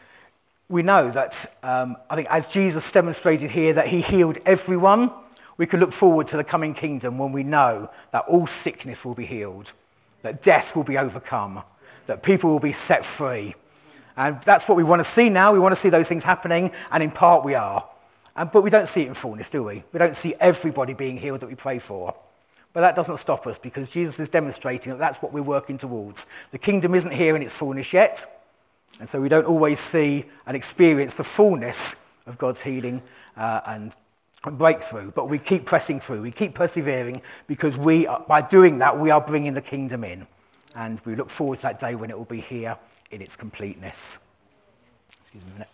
we 0.68 0.82
know 0.82 1.12
that, 1.12 1.46
um, 1.62 1.96
I 2.10 2.16
think, 2.16 2.28
as 2.32 2.48
Jesus 2.48 2.92
demonstrated 2.92 3.52
here, 3.52 3.74
that 3.74 3.88
he 3.88 4.02
healed 4.02 4.40
everyone, 4.48 5.12
we 5.58 5.68
can 5.68 5.80
look 5.80 5.92
forward 5.92 6.26
to 6.28 6.38
the 6.38 6.44
coming 6.44 6.74
kingdom 6.74 7.20
when 7.20 7.32
we 7.32 7.44
know 7.44 7.92
that 8.10 8.26
all 8.28 8.48
sickness 8.48 9.06
will 9.06 9.14
be 9.14 9.28
healed, 9.28 9.74
that 10.24 10.42
death 10.42 10.76
will 10.76 10.84
be 10.84 10.98
overcome, 10.98 11.62
that 12.08 12.24
people 12.24 12.50
will 12.50 12.60
be 12.60 12.72
set 12.72 13.06
free. 13.06 13.54
And 14.20 14.42
that's 14.42 14.68
what 14.68 14.76
we 14.76 14.84
want 14.84 15.00
to 15.00 15.10
see 15.10 15.30
now. 15.30 15.54
We 15.54 15.60
want 15.60 15.74
to 15.74 15.80
see 15.80 15.88
those 15.88 16.10
things 16.10 16.26
happening, 16.26 16.72
and 16.92 17.02
in 17.02 17.10
part 17.10 17.46
we 17.46 17.56
are. 17.56 17.88
And, 18.36 18.52
but 18.52 18.64
we 18.64 18.70
don't 18.70 18.86
see 18.86 19.04
it 19.04 19.08
in 19.08 19.14
fullness, 19.14 19.50
do 19.50 19.64
we? 19.64 19.82
We 19.94 19.98
don't 19.98 20.14
see 20.14 20.36
everybody 20.42 20.94
being 20.94 21.18
healed 21.18 21.40
that 21.40 21.48
we 21.48 21.56
pray 21.56 21.80
for. 21.80 22.14
But 22.74 22.82
that 22.82 22.96
doesn't 22.96 23.16
stop 23.16 23.48
us 23.48 23.58
because 23.58 23.90
Jesus 23.90 24.20
is 24.20 24.28
demonstrating 24.28 24.92
that 24.92 25.00
that's 25.00 25.20
what 25.20 25.32
we're 25.32 25.42
working 25.42 25.78
towards. 25.78 26.28
The 26.52 26.58
kingdom 26.58 26.96
isn't 26.96 27.14
here 27.14 27.34
in 27.38 27.42
its 27.42 27.56
fullness 27.56 27.94
yet, 27.94 28.26
and 29.00 29.08
so 29.08 29.22
we 29.22 29.30
don't 29.30 29.46
always 29.46 29.80
see 29.80 30.26
and 30.46 30.56
experience 30.56 31.16
the 31.16 31.24
fullness 31.24 31.96
of 32.26 32.38
God's 32.38 32.62
healing 32.62 33.02
uh, 33.38 33.62
and, 33.68 33.96
and 34.44 34.58
breakthrough. 34.58 35.12
But 35.12 35.30
we 35.30 35.40
keep 35.40 35.66
pressing 35.66 36.02
through, 36.02 36.24
we 36.24 36.32
keep 36.32 36.56
persevering 36.56 37.22
because 37.48 37.78
we, 37.78 38.06
are, 38.06 38.20
by 38.28 38.42
doing 38.42 38.80
that, 38.80 39.00
we 39.00 39.12
are 39.12 39.22
bringing 39.22 39.54
the 39.54 39.62
kingdom 39.62 40.04
in. 40.04 40.28
And 40.76 41.02
we 41.06 41.16
look 41.16 41.30
forward 41.30 41.56
to 41.58 41.62
that 41.64 41.80
day 41.80 41.96
when 41.96 42.10
it 42.10 42.18
will 42.18 42.26
be 42.26 42.42
here 42.42 42.78
in 43.12 43.22
its 43.22 43.36
completeness. 43.36 44.20
Excuse 45.22 45.44
me 45.44 45.52
a 45.52 45.54
minute. 45.54 45.70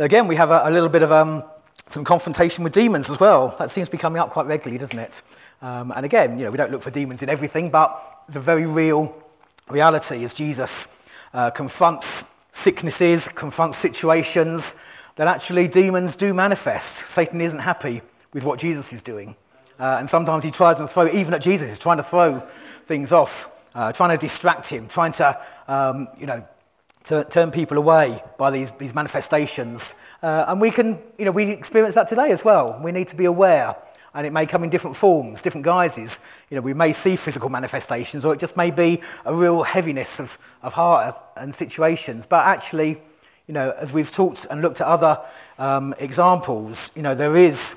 Again, 0.00 0.28
we 0.28 0.36
have 0.36 0.50
a, 0.50 0.62
a 0.64 0.70
little 0.70 0.88
bit 0.88 1.02
of 1.02 1.10
um, 1.10 1.42
some 1.90 2.04
confrontation 2.04 2.62
with 2.62 2.72
demons 2.72 3.10
as 3.10 3.18
well. 3.18 3.56
That 3.58 3.70
seems 3.70 3.88
to 3.88 3.92
be 3.92 3.98
coming 3.98 4.20
up 4.20 4.30
quite 4.30 4.46
regularly, 4.46 4.78
doesn't 4.78 4.98
it? 4.98 5.22
Um, 5.60 5.92
and 5.94 6.04
again, 6.04 6.38
you 6.38 6.44
know, 6.44 6.50
we 6.52 6.56
don't 6.56 6.70
look 6.70 6.82
for 6.82 6.90
demons 6.90 7.22
in 7.22 7.28
everything, 7.28 7.70
but 7.70 8.22
it's 8.28 8.36
a 8.36 8.40
very 8.40 8.66
real 8.66 9.14
reality 9.68 10.22
as 10.22 10.34
Jesus 10.34 10.86
uh, 11.34 11.50
confronts 11.50 12.24
sicknesses, 12.52 13.28
confronts 13.28 13.76
situations, 13.78 14.76
that 15.16 15.26
actually 15.26 15.66
demons 15.66 16.14
do 16.14 16.32
manifest. 16.32 17.06
Satan 17.06 17.40
isn't 17.40 17.60
happy 17.60 18.02
with 18.32 18.44
what 18.44 18.58
Jesus 18.58 18.92
is 18.92 19.02
doing. 19.02 19.34
Uh, 19.78 19.96
and 20.00 20.10
sometimes 20.10 20.42
he 20.44 20.50
tries 20.50 20.76
to 20.78 20.86
throw, 20.86 21.06
even 21.08 21.34
at 21.34 21.40
Jesus, 21.40 21.70
he's 21.70 21.78
trying 21.78 21.98
to 21.98 22.02
throw 22.02 22.40
things 22.86 23.12
off, 23.12 23.48
uh, 23.74 23.92
trying 23.92 24.16
to 24.16 24.20
distract 24.20 24.68
him, 24.68 24.88
trying 24.88 25.12
to, 25.12 25.40
um, 25.68 26.08
you 26.18 26.26
know, 26.26 26.46
turn 27.04 27.50
people 27.50 27.78
away 27.78 28.22
by 28.36 28.50
these, 28.50 28.70
these 28.72 28.94
manifestations. 28.94 29.94
Uh, 30.22 30.44
and 30.48 30.60
we 30.60 30.70
can, 30.70 30.98
you 31.18 31.24
know, 31.24 31.30
we 31.30 31.50
experience 31.50 31.94
that 31.94 32.08
today 32.08 32.30
as 32.32 32.44
well. 32.44 32.78
We 32.82 32.92
need 32.92 33.08
to 33.08 33.16
be 33.16 33.24
aware. 33.24 33.76
And 34.14 34.26
it 34.26 34.32
may 34.32 34.46
come 34.46 34.64
in 34.64 34.70
different 34.70 34.96
forms, 34.96 35.40
different 35.40 35.64
guises. 35.64 36.20
You 36.50 36.56
know, 36.56 36.60
we 36.60 36.74
may 36.74 36.92
see 36.92 37.16
physical 37.16 37.48
manifestations, 37.48 38.24
or 38.24 38.34
it 38.34 38.40
just 38.40 38.56
may 38.56 38.70
be 38.70 39.00
a 39.24 39.34
real 39.34 39.62
heaviness 39.62 40.20
of, 40.20 40.38
of 40.62 40.72
heart 40.74 41.16
and 41.36 41.54
situations. 41.54 42.26
But 42.26 42.46
actually, 42.46 43.00
you 43.46 43.54
know, 43.54 43.74
as 43.78 43.92
we've 43.92 44.10
talked 44.10 44.46
and 44.50 44.60
looked 44.60 44.80
at 44.80 44.86
other 44.86 45.20
um, 45.58 45.94
examples, 45.98 46.90
you 46.94 47.02
know, 47.02 47.14
there 47.14 47.36
is 47.36 47.76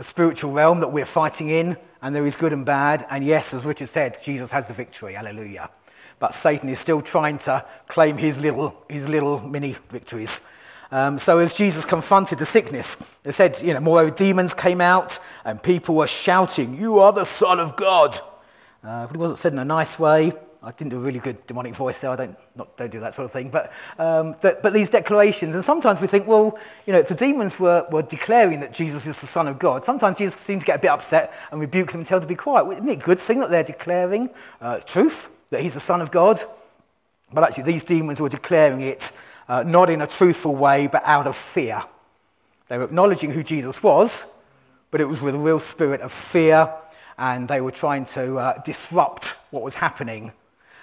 a 0.00 0.04
spiritual 0.04 0.50
realm 0.50 0.80
that 0.80 0.88
we're 0.88 1.04
fighting 1.04 1.48
in, 1.48 1.76
and 2.02 2.16
there 2.16 2.26
is 2.26 2.34
good 2.34 2.52
and 2.52 2.66
bad. 2.66 3.06
And 3.08 3.22
yes, 3.22 3.54
as 3.54 3.64
Richard 3.64 3.88
said, 3.88 4.16
Jesus 4.20 4.50
has 4.50 4.66
the 4.66 4.74
victory. 4.74 5.12
Hallelujah 5.12 5.70
but 6.20 6.34
Satan 6.34 6.68
is 6.68 6.78
still 6.78 7.00
trying 7.00 7.38
to 7.38 7.64
claim 7.88 8.16
his 8.16 8.38
little, 8.38 8.76
his 8.88 9.08
little 9.08 9.40
mini 9.40 9.74
victories. 9.88 10.42
Um, 10.92 11.18
so 11.18 11.38
as 11.38 11.54
Jesus 11.56 11.84
confronted 11.84 12.38
the 12.38 12.46
sickness, 12.46 12.96
they 13.22 13.32
said, 13.32 13.60
you 13.62 13.72
know, 13.74 13.80
moreover, 13.80 14.10
demons 14.10 14.54
came 14.54 14.80
out 14.80 15.18
and 15.44 15.60
people 15.60 15.94
were 15.96 16.06
shouting, 16.06 16.74
You 16.74 16.98
are 16.98 17.12
the 17.12 17.24
Son 17.24 17.58
of 17.58 17.74
God. 17.74 18.14
Uh, 18.84 19.06
but 19.06 19.16
it 19.16 19.18
wasn't 19.18 19.38
said 19.38 19.52
in 19.52 19.58
a 19.58 19.64
nice 19.64 19.98
way. 19.98 20.32
I 20.62 20.72
didn't 20.72 20.90
do 20.90 20.98
a 20.98 21.00
really 21.00 21.20
good 21.20 21.46
demonic 21.46 21.74
voice 21.74 22.00
there. 22.00 22.10
I 22.10 22.16
don't, 22.16 22.36
not, 22.54 22.76
don't 22.76 22.90
do 22.90 23.00
that 23.00 23.14
sort 23.14 23.24
of 23.24 23.32
thing. 23.32 23.48
But, 23.48 23.72
um, 23.98 24.36
but, 24.42 24.62
but 24.62 24.74
these 24.74 24.90
declarations, 24.90 25.54
and 25.54 25.64
sometimes 25.64 26.00
we 26.00 26.06
think, 26.06 26.26
well, 26.26 26.58
you 26.86 26.92
know, 26.92 27.00
the 27.00 27.14
demons 27.14 27.58
were, 27.58 27.86
were 27.90 28.02
declaring 28.02 28.60
that 28.60 28.72
Jesus 28.72 29.06
is 29.06 29.20
the 29.20 29.26
Son 29.26 29.48
of 29.48 29.58
God, 29.58 29.84
sometimes 29.84 30.18
Jesus 30.18 30.38
seems 30.38 30.62
to 30.62 30.66
get 30.66 30.76
a 30.76 30.82
bit 30.82 30.90
upset 30.90 31.32
and 31.50 31.60
rebuke 31.60 31.92
them 31.92 32.02
and 32.02 32.06
tell 32.06 32.20
them 32.20 32.28
to 32.28 32.34
be 32.34 32.36
quiet. 32.36 32.70
Isn't 32.72 32.88
it 32.88 33.02
a 33.02 33.04
good 33.04 33.18
thing 33.18 33.40
that 33.40 33.50
they're 33.50 33.62
declaring 33.62 34.30
uh, 34.60 34.80
truth? 34.80 35.30
that 35.50 35.62
he's 35.62 35.74
the 35.74 35.80
Son 35.80 36.00
of 36.00 36.10
God. 36.10 36.40
But 37.32 37.44
actually, 37.44 37.64
these 37.64 37.84
demons 37.84 38.20
were 38.20 38.28
declaring 38.28 38.80
it 38.80 39.12
uh, 39.48 39.62
not 39.64 39.90
in 39.90 40.00
a 40.00 40.06
truthful 40.06 40.54
way, 40.54 40.86
but 40.86 41.02
out 41.04 41.26
of 41.26 41.36
fear. 41.36 41.82
They 42.68 42.78
were 42.78 42.84
acknowledging 42.84 43.30
who 43.32 43.42
Jesus 43.42 43.82
was, 43.82 44.26
but 44.90 45.00
it 45.00 45.06
was 45.06 45.22
with 45.22 45.34
a 45.34 45.38
real 45.38 45.58
spirit 45.58 46.00
of 46.00 46.12
fear, 46.12 46.72
and 47.18 47.48
they 47.48 47.60
were 47.60 47.72
trying 47.72 48.04
to 48.06 48.38
uh, 48.38 48.62
disrupt 48.62 49.36
what 49.50 49.62
was 49.62 49.76
happening. 49.76 50.32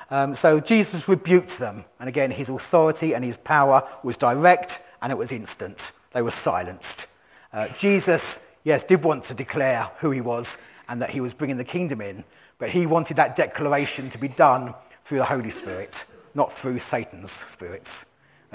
Um, 0.10 0.36
so 0.36 0.60
Jesus 0.60 1.08
rebuked 1.10 1.60
them, 1.60 1.84
and 2.00 2.08
again, 2.08 2.32
his 2.32 2.50
authority 2.50 3.14
and 3.14 3.24
his 3.24 3.38
power 3.38 3.88
was 4.04 4.16
direct 4.16 4.82
and 5.02 5.12
it 5.12 5.18
was 5.18 5.32
instant. 5.32 5.92
They 6.14 6.22
were 6.22 6.32
silenced. 6.32 7.08
Uh, 7.52 7.68
Jesus, 7.70 8.46
yes, 8.64 8.84
did 8.84 9.04
want 9.04 9.24
to 9.24 9.34
declare 9.34 9.90
who 10.00 10.12
he 10.12 10.22
was 10.22 10.58
and 10.88 11.02
that 11.02 11.10
he 11.10 11.22
was 11.22 11.34
bringing 11.34 11.58
the 11.58 11.64
kingdom 11.64 12.02
in, 12.02 12.24
but 12.58 12.70
he 12.70 12.86
wanted 12.86 13.18
that 13.18 13.36
declaration 13.36 14.10
to 14.10 14.18
be 14.18 14.28
done 14.28 14.74
through 15.02 15.20
the 15.20 15.26
Holy 15.26 15.50
Spirit, 15.50 16.06
not 16.34 16.52
through 16.52 16.80
Satan's 16.80 17.32
spirits. 17.32 18.06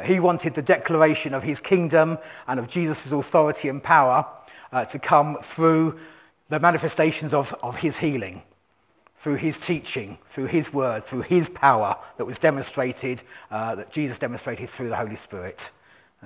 He 0.05 0.21
wanted 0.21 0.55
the 0.55 0.63
declaration 0.63 1.35
of 1.35 1.43
his 1.43 1.61
kingdom 1.61 2.19
and 2.49 2.59
of 2.59 2.67
Jesus' 2.67 3.13
authority 3.13 3.69
and 3.69 3.83
power 3.83 4.27
uh, 4.73 4.87
to 4.87 4.99
come 4.99 5.37
through 5.43 5.99
the 6.49 6.59
manifestations 6.61 7.35
of, 7.35 7.55
of 7.63 7.77
his 7.77 7.99
healing, 7.99 8.43
through 9.23 9.37
his 9.37 9.65
teaching, 9.65 10.19
through 10.27 10.47
his 10.47 10.73
word, 10.73 11.05
through 11.05 11.21
his 11.21 11.49
power 11.49 11.97
that 12.17 12.25
was 12.25 12.41
demonstrated, 12.41 13.23
uh, 13.53 13.73
that 13.73 13.93
Jesus 13.93 14.19
demonstrated 14.19 14.69
through 14.69 14.89
the 14.89 14.97
Holy 14.97 15.15
Spirit. 15.15 15.71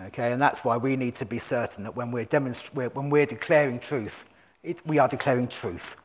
Okay, 0.07 0.33
and 0.33 0.41
that's 0.41 0.65
why 0.65 0.79
we 0.79 0.97
need 0.97 1.15
to 1.17 1.27
be 1.27 1.37
certain 1.37 1.85
that 1.85 1.95
when 1.95 2.11
we're, 2.11 2.25
demonst- 2.25 2.73
when 2.73 3.11
we're 3.11 3.27
declaring 3.27 3.79
truth, 3.79 4.25
it, 4.63 4.81
we 4.87 4.99
are 4.99 5.09
declaring 5.09 5.47
truth 5.47 6.01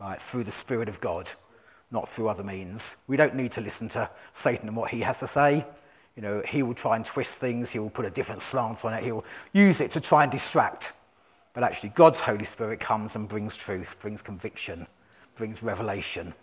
right, 0.00 0.18
through 0.18 0.44
the 0.44 0.50
Spirit 0.50 0.88
of 0.88 0.98
God, 0.98 1.28
not 1.90 2.08
through 2.08 2.28
other 2.28 2.42
means. 2.42 2.96
We 3.06 3.18
don't 3.18 3.34
need 3.34 3.52
to 3.52 3.60
listen 3.60 3.88
to 3.90 4.08
Satan 4.32 4.66
and 4.66 4.74
what 4.74 4.90
he 4.90 5.00
has 5.00 5.20
to 5.20 5.26
say. 5.26 5.66
You 6.16 6.22
know, 6.22 6.42
he 6.48 6.62
will 6.62 6.72
try 6.72 6.96
and 6.96 7.04
twist 7.04 7.34
things, 7.34 7.70
he 7.70 7.78
will 7.78 7.90
put 7.90 8.06
a 8.06 8.10
different 8.10 8.40
slant 8.40 8.82
on 8.86 8.94
it, 8.94 9.04
he'll 9.04 9.26
use 9.52 9.82
it 9.82 9.90
to 9.90 10.00
try 10.00 10.22
and 10.22 10.32
distract. 10.32 10.94
But 11.52 11.64
actually, 11.64 11.90
God's 11.90 12.22
Holy 12.22 12.46
Spirit 12.46 12.80
comes 12.80 13.14
and 13.14 13.28
brings 13.28 13.58
truth, 13.58 13.98
brings 14.00 14.22
conviction, 14.22 14.86
brings 15.40 15.62
revelation. 15.62 16.34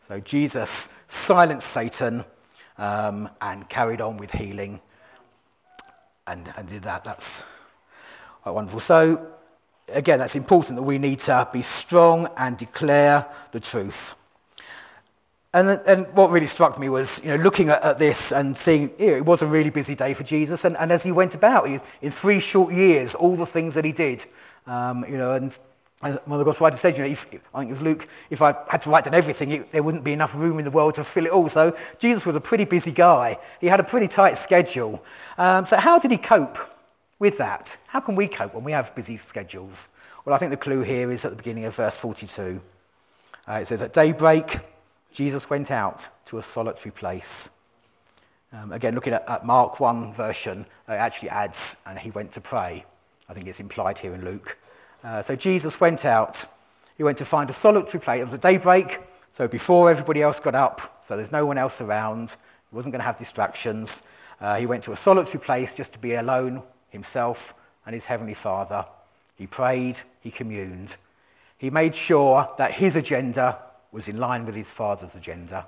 So 0.00 0.18
Jesus 0.18 0.88
silenced 1.06 1.68
Satan 1.68 2.24
um, 2.78 3.30
and 3.40 3.68
carried 3.68 4.00
on 4.00 4.16
with 4.16 4.32
healing 4.32 4.80
and, 6.26 6.52
and 6.56 6.66
did 6.66 6.82
that. 6.82 7.04
That's 7.04 7.44
wonderful. 8.44 8.80
So 8.80 9.24
again, 9.88 10.18
that's 10.18 10.34
important 10.34 10.74
that 10.78 10.82
we 10.82 10.98
need 10.98 11.20
to 11.20 11.48
be 11.52 11.62
strong 11.62 12.28
and 12.36 12.56
declare 12.56 13.24
the 13.52 13.60
truth. 13.60 14.16
And, 15.54 15.80
and 15.86 16.12
what 16.14 16.32
really 16.32 16.48
struck 16.48 16.76
me 16.76 16.88
was, 16.88 17.22
you 17.22 17.30
know, 17.30 17.36
looking 17.36 17.68
at, 17.68 17.84
at 17.84 17.98
this 18.00 18.32
and 18.32 18.56
seeing, 18.56 18.90
it 18.98 19.24
was 19.24 19.42
a 19.42 19.46
really 19.46 19.70
busy 19.70 19.94
day 19.94 20.12
for 20.14 20.24
Jesus. 20.24 20.64
And, 20.64 20.76
and 20.76 20.90
as 20.90 21.04
he 21.04 21.12
went 21.12 21.36
about, 21.36 21.68
he, 21.68 21.78
in 22.02 22.10
three 22.10 22.40
short 22.40 22.74
years, 22.74 23.14
all 23.14 23.36
the 23.36 23.46
things 23.46 23.74
that 23.74 23.84
he 23.84 23.92
did, 23.92 24.26
um, 24.66 25.04
you 25.08 25.18
know, 25.18 25.30
and 25.30 25.56
one 26.00 26.12
of 26.12 26.38
the 26.38 26.44
Gospel 26.44 26.64
writers 26.64 26.80
said, 26.80 26.96
you 26.96 27.04
know, 27.04 27.10
if, 27.10 27.26
I 27.54 27.58
think 27.58 27.68
it 27.68 27.72
was 27.72 27.82
Luke, 27.82 28.08
if 28.30 28.40
I 28.40 28.54
had 28.68 28.80
to 28.82 28.90
write 28.90 29.04
down 29.04 29.14
everything, 29.14 29.50
it, 29.50 29.72
there 29.72 29.82
wouldn't 29.82 30.02
be 30.02 30.12
enough 30.12 30.34
room 30.34 30.58
in 30.58 30.64
the 30.64 30.70
world 30.70 30.94
to 30.94 31.04
fill 31.04 31.26
it 31.26 31.32
all. 31.32 31.48
So 31.48 31.76
Jesus 31.98 32.24
was 32.24 32.36
a 32.36 32.40
pretty 32.40 32.64
busy 32.64 32.90
guy. 32.90 33.38
He 33.60 33.66
had 33.66 33.80
a 33.80 33.84
pretty 33.84 34.08
tight 34.08 34.38
schedule. 34.38 35.04
Um, 35.36 35.66
so 35.66 35.76
how 35.76 35.98
did 35.98 36.10
he 36.10 36.16
cope 36.16 36.58
with 37.20 37.36
that, 37.36 37.76
how 37.86 38.00
can 38.00 38.16
we 38.16 38.26
cope 38.26 38.54
when 38.54 38.64
we 38.64 38.72
have 38.72 38.94
busy 38.96 39.16
schedules? 39.16 39.90
Well, 40.24 40.34
I 40.34 40.38
think 40.38 40.50
the 40.50 40.56
clue 40.56 40.82
here 40.82 41.10
is 41.10 41.24
at 41.24 41.30
the 41.30 41.36
beginning 41.36 41.66
of 41.66 41.76
verse 41.76 41.98
42. 41.98 42.60
Uh, 43.46 43.52
it 43.52 43.66
says, 43.66 43.82
At 43.82 43.92
daybreak, 43.92 44.58
Jesus 45.12 45.48
went 45.48 45.70
out 45.70 46.08
to 46.26 46.38
a 46.38 46.42
solitary 46.42 46.92
place. 46.92 47.50
Um, 48.52 48.72
again, 48.72 48.94
looking 48.94 49.12
at, 49.12 49.28
at, 49.28 49.44
Mark 49.44 49.78
1 49.78 50.14
version, 50.14 50.60
it 50.88 50.92
actually 50.92 51.28
adds, 51.28 51.76
and 51.86 51.98
he 51.98 52.10
went 52.10 52.32
to 52.32 52.40
pray. 52.40 52.84
I 53.28 53.34
think 53.34 53.46
it's 53.46 53.60
implied 53.60 53.98
here 53.98 54.14
in 54.14 54.24
Luke. 54.24 54.56
Uh, 55.02 55.22
so 55.22 55.34
Jesus 55.34 55.80
went 55.80 56.04
out. 56.04 56.44
He 56.96 57.02
went 57.02 57.18
to 57.18 57.24
find 57.24 57.48
a 57.48 57.54
solitary 57.54 58.00
place. 58.00 58.20
It 58.20 58.24
was 58.24 58.32
a 58.34 58.38
daybreak, 58.38 59.00
so 59.30 59.48
before 59.48 59.90
everybody 59.90 60.20
else 60.20 60.40
got 60.40 60.54
up, 60.54 61.02
so 61.02 61.16
there's 61.16 61.32
no 61.32 61.46
one 61.46 61.56
else 61.56 61.80
around. 61.80 62.36
He 62.70 62.76
wasn't 62.76 62.92
going 62.92 63.00
to 63.00 63.06
have 63.06 63.16
distractions. 63.16 64.02
Uh, 64.40 64.56
he 64.56 64.66
went 64.66 64.84
to 64.84 64.92
a 64.92 64.96
solitary 64.96 65.42
place 65.42 65.74
just 65.74 65.92
to 65.94 65.98
be 65.98 66.14
alone 66.14 66.62
himself 66.90 67.54
and 67.86 67.94
his 67.94 68.04
heavenly 68.04 68.34
Father. 68.34 68.84
He 69.36 69.46
prayed, 69.46 70.00
he 70.20 70.30
communed. 70.30 70.96
He 71.56 71.70
made 71.70 71.94
sure 71.94 72.48
that 72.58 72.72
his 72.72 72.96
agenda 72.96 73.58
was 73.92 74.08
in 74.08 74.18
line 74.18 74.44
with 74.44 74.54
his 74.54 74.70
Father's 74.70 75.14
agenda. 75.14 75.66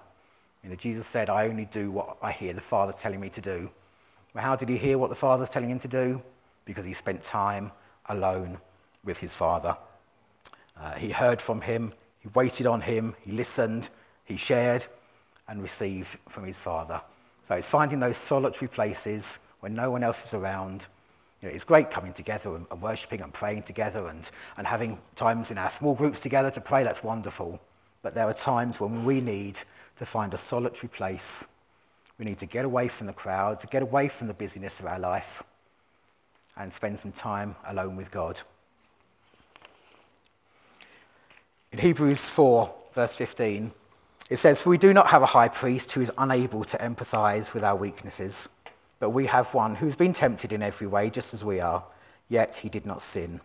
You 0.63 0.71
know, 0.71 0.77
Jesus 0.77 1.07
said, 1.07 1.29
I 1.29 1.49
only 1.49 1.65
do 1.65 1.91
what 1.91 2.17
I 2.23 2.33
hear 2.33 2.53
the 2.53 2.61
Father 2.61 2.93
telling 2.93 3.21
me 3.21 3.29
to 3.31 3.41
do. 3.41 3.71
Well, 4.35 4.45
how 4.45 4.57
did 4.57 4.69
he 4.69 4.77
hear 4.77 4.99
what 4.99 5.11
the 5.11 5.17
Father's 5.17 5.51
telling 5.51 5.71
him 5.71 5.79
to 5.81 5.89
do? 5.89 6.23
Because 6.65 6.85
he 6.85 6.93
spent 6.93 7.23
time 7.23 7.73
alone 8.09 8.59
with 9.05 9.19
his 9.19 9.35
Father. 9.35 9.77
Uh, 10.79 10.95
he 10.95 11.11
heard 11.11 11.41
from 11.41 11.61
him, 11.61 11.93
he 12.21 12.29
waited 12.35 12.67
on 12.67 12.81
him, 12.81 13.15
he 13.23 13.33
listened, 13.33 13.91
he 14.25 14.37
shared, 14.37 14.87
and 15.49 15.63
received 15.63 16.17
from 16.29 16.45
his 16.45 16.59
Father. 16.59 17.01
So 17.43 17.55
it's 17.55 17.69
finding 17.69 18.01
those 18.01 18.17
solitary 18.17 18.69
places 18.69 19.39
when 19.61 19.75
no 19.75 19.91
one 19.91 20.03
else 20.03 20.25
is 20.25 20.35
around. 20.35 20.87
You 21.41 21.49
know, 21.49 21.55
it's 21.55 21.65
great 21.65 21.91
coming 21.91 22.13
together 22.13 22.55
and, 22.55 22.67
and 22.71 22.81
worshipping 22.81 23.21
and 23.21 23.33
praying 23.35 23.63
together 23.63 24.07
and, 24.07 24.31
and 24.57 24.67
having 24.67 25.01
times 25.17 25.51
in 25.51 25.59
our 25.59 25.71
small 25.71 25.95
groups 25.95 26.21
together 26.21 26.51
to 26.53 26.61
pray. 26.61 26.85
That's 26.85 27.03
wonderful. 27.03 27.61
But 28.03 28.15
there 28.15 28.27
are 28.27 28.33
times 28.33 28.81
when 28.81 29.05
we 29.05 29.21
need 29.21 29.59
to 29.97 30.07
find 30.07 30.33
a 30.35 30.37
solitary 30.37 30.89
place. 30.89 31.47
We 32.19 32.25
need 32.25 32.39
to 32.39 32.47
get 32.47 32.65
away 32.65 32.89
from 32.89 33.07
the 33.07 33.13
crowd, 33.13 33.59
to 33.61 33.67
get 33.67 33.83
away 33.83 34.09
from 34.09 34.29
the 34.29 34.35
busyness 34.35 34.81
of 34.81 34.87
our 34.87 34.99
life, 34.99 35.43
and 36.57 36.73
spend 36.73 36.99
some 36.99 37.13
time 37.13 37.57
alone 37.67 37.97
with 37.97 38.11
God. 38.11 38.41
In 41.73 41.79
Hebrews 41.79 42.29
4, 42.29 42.75
verse 42.93 43.17
15, 43.17 43.73
it 44.29 44.37
says, 44.37 44.61
For 44.61 44.69
we 44.69 44.77
do 44.77 44.93
not 44.93 45.07
have 45.07 45.23
a 45.23 45.27
high 45.27 45.49
priest 45.49 45.91
who 45.93 46.03
is 46.03 46.13
unable 46.19 46.65
to 46.65 46.77
empathize 46.77 47.55
with 47.55 47.65
our 47.65 47.75
weaknesses, 47.75 48.51
but 49.01 49.09
we 49.09 49.25
have 49.25 49.55
one 49.55 49.77
who's 49.77 49.97
been 49.97 50.13
tempted 50.13 50.53
in 50.53 50.63
every 50.63 50.87
way, 50.87 51.09
just 51.09 51.33
as 51.33 51.47
we 51.47 51.61
are, 51.61 51.83
yet 52.29 52.57
he 52.57 52.69
did 52.69 52.85
not 52.85 53.01
sin. 53.01 53.41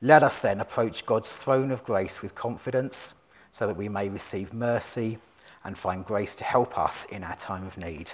Let 0.00 0.22
us 0.22 0.38
then 0.38 0.60
approach 0.60 1.04
God's 1.04 1.32
throne 1.32 1.72
of 1.72 1.82
grace 1.82 2.22
with 2.22 2.36
confidence, 2.36 3.14
so 3.50 3.66
that 3.66 3.76
we 3.76 3.88
may 3.88 4.08
receive 4.08 4.54
mercy 4.54 5.18
and 5.64 5.76
find 5.76 6.04
grace 6.04 6.36
to 6.36 6.44
help 6.44 6.78
us 6.78 7.06
in 7.06 7.24
our 7.24 7.36
time 7.36 7.66
of 7.66 7.76
need. 7.76 8.12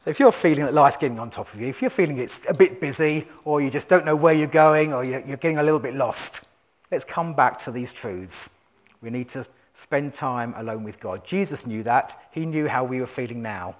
So, 0.00 0.10
if 0.10 0.20
you're 0.20 0.32
feeling 0.32 0.66
that 0.66 0.74
life's 0.74 0.98
getting 0.98 1.18
on 1.18 1.30
top 1.30 1.52
of 1.52 1.60
you, 1.60 1.68
if 1.68 1.80
you're 1.80 1.90
feeling 1.90 2.18
it's 2.18 2.46
a 2.46 2.54
bit 2.54 2.78
busy, 2.78 3.26
or 3.44 3.62
you 3.62 3.70
just 3.70 3.88
don't 3.88 4.04
know 4.04 4.16
where 4.16 4.34
you're 4.34 4.48
going, 4.48 4.92
or 4.92 5.02
you're 5.02 5.22
getting 5.38 5.58
a 5.58 5.62
little 5.62 5.80
bit 5.80 5.94
lost, 5.94 6.42
let's 6.90 7.04
come 7.04 7.34
back 7.34 7.56
to 7.58 7.70
these 7.70 7.92
truths. 7.92 8.48
We 9.00 9.10
need 9.10 9.28
to 9.30 9.46
spend 9.72 10.12
time 10.12 10.54
alone 10.56 10.84
with 10.84 11.00
God. 11.00 11.24
Jesus 11.24 11.66
knew 11.66 11.82
that. 11.84 12.16
He 12.32 12.44
knew 12.44 12.68
how 12.68 12.84
we 12.84 13.00
were 13.00 13.06
feeling 13.06 13.42
now. 13.42 13.76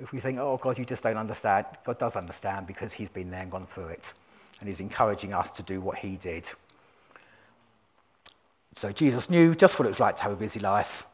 If 0.00 0.12
we 0.12 0.20
think, 0.20 0.38
oh, 0.38 0.56
God, 0.56 0.78
you 0.78 0.84
just 0.84 1.02
don't 1.02 1.16
understand, 1.16 1.66
God 1.84 1.98
does 1.98 2.16
understand 2.16 2.66
because 2.66 2.92
He's 2.92 3.08
been 3.08 3.30
there 3.30 3.42
and 3.42 3.50
gone 3.50 3.66
through 3.66 3.88
it. 3.88 4.12
And 4.60 4.68
He's 4.68 4.80
encouraging 4.80 5.34
us 5.34 5.50
to 5.52 5.62
do 5.62 5.80
what 5.80 5.98
He 5.98 6.16
did. 6.16 6.48
So 8.74 8.92
Jesus 8.92 9.28
knew 9.28 9.54
just 9.54 9.78
what 9.78 9.86
it 9.86 9.88
was 9.88 10.00
like 10.00 10.16
to 10.16 10.22
have 10.22 10.32
a 10.32 10.36
busy 10.36 10.60
life, 10.60 11.06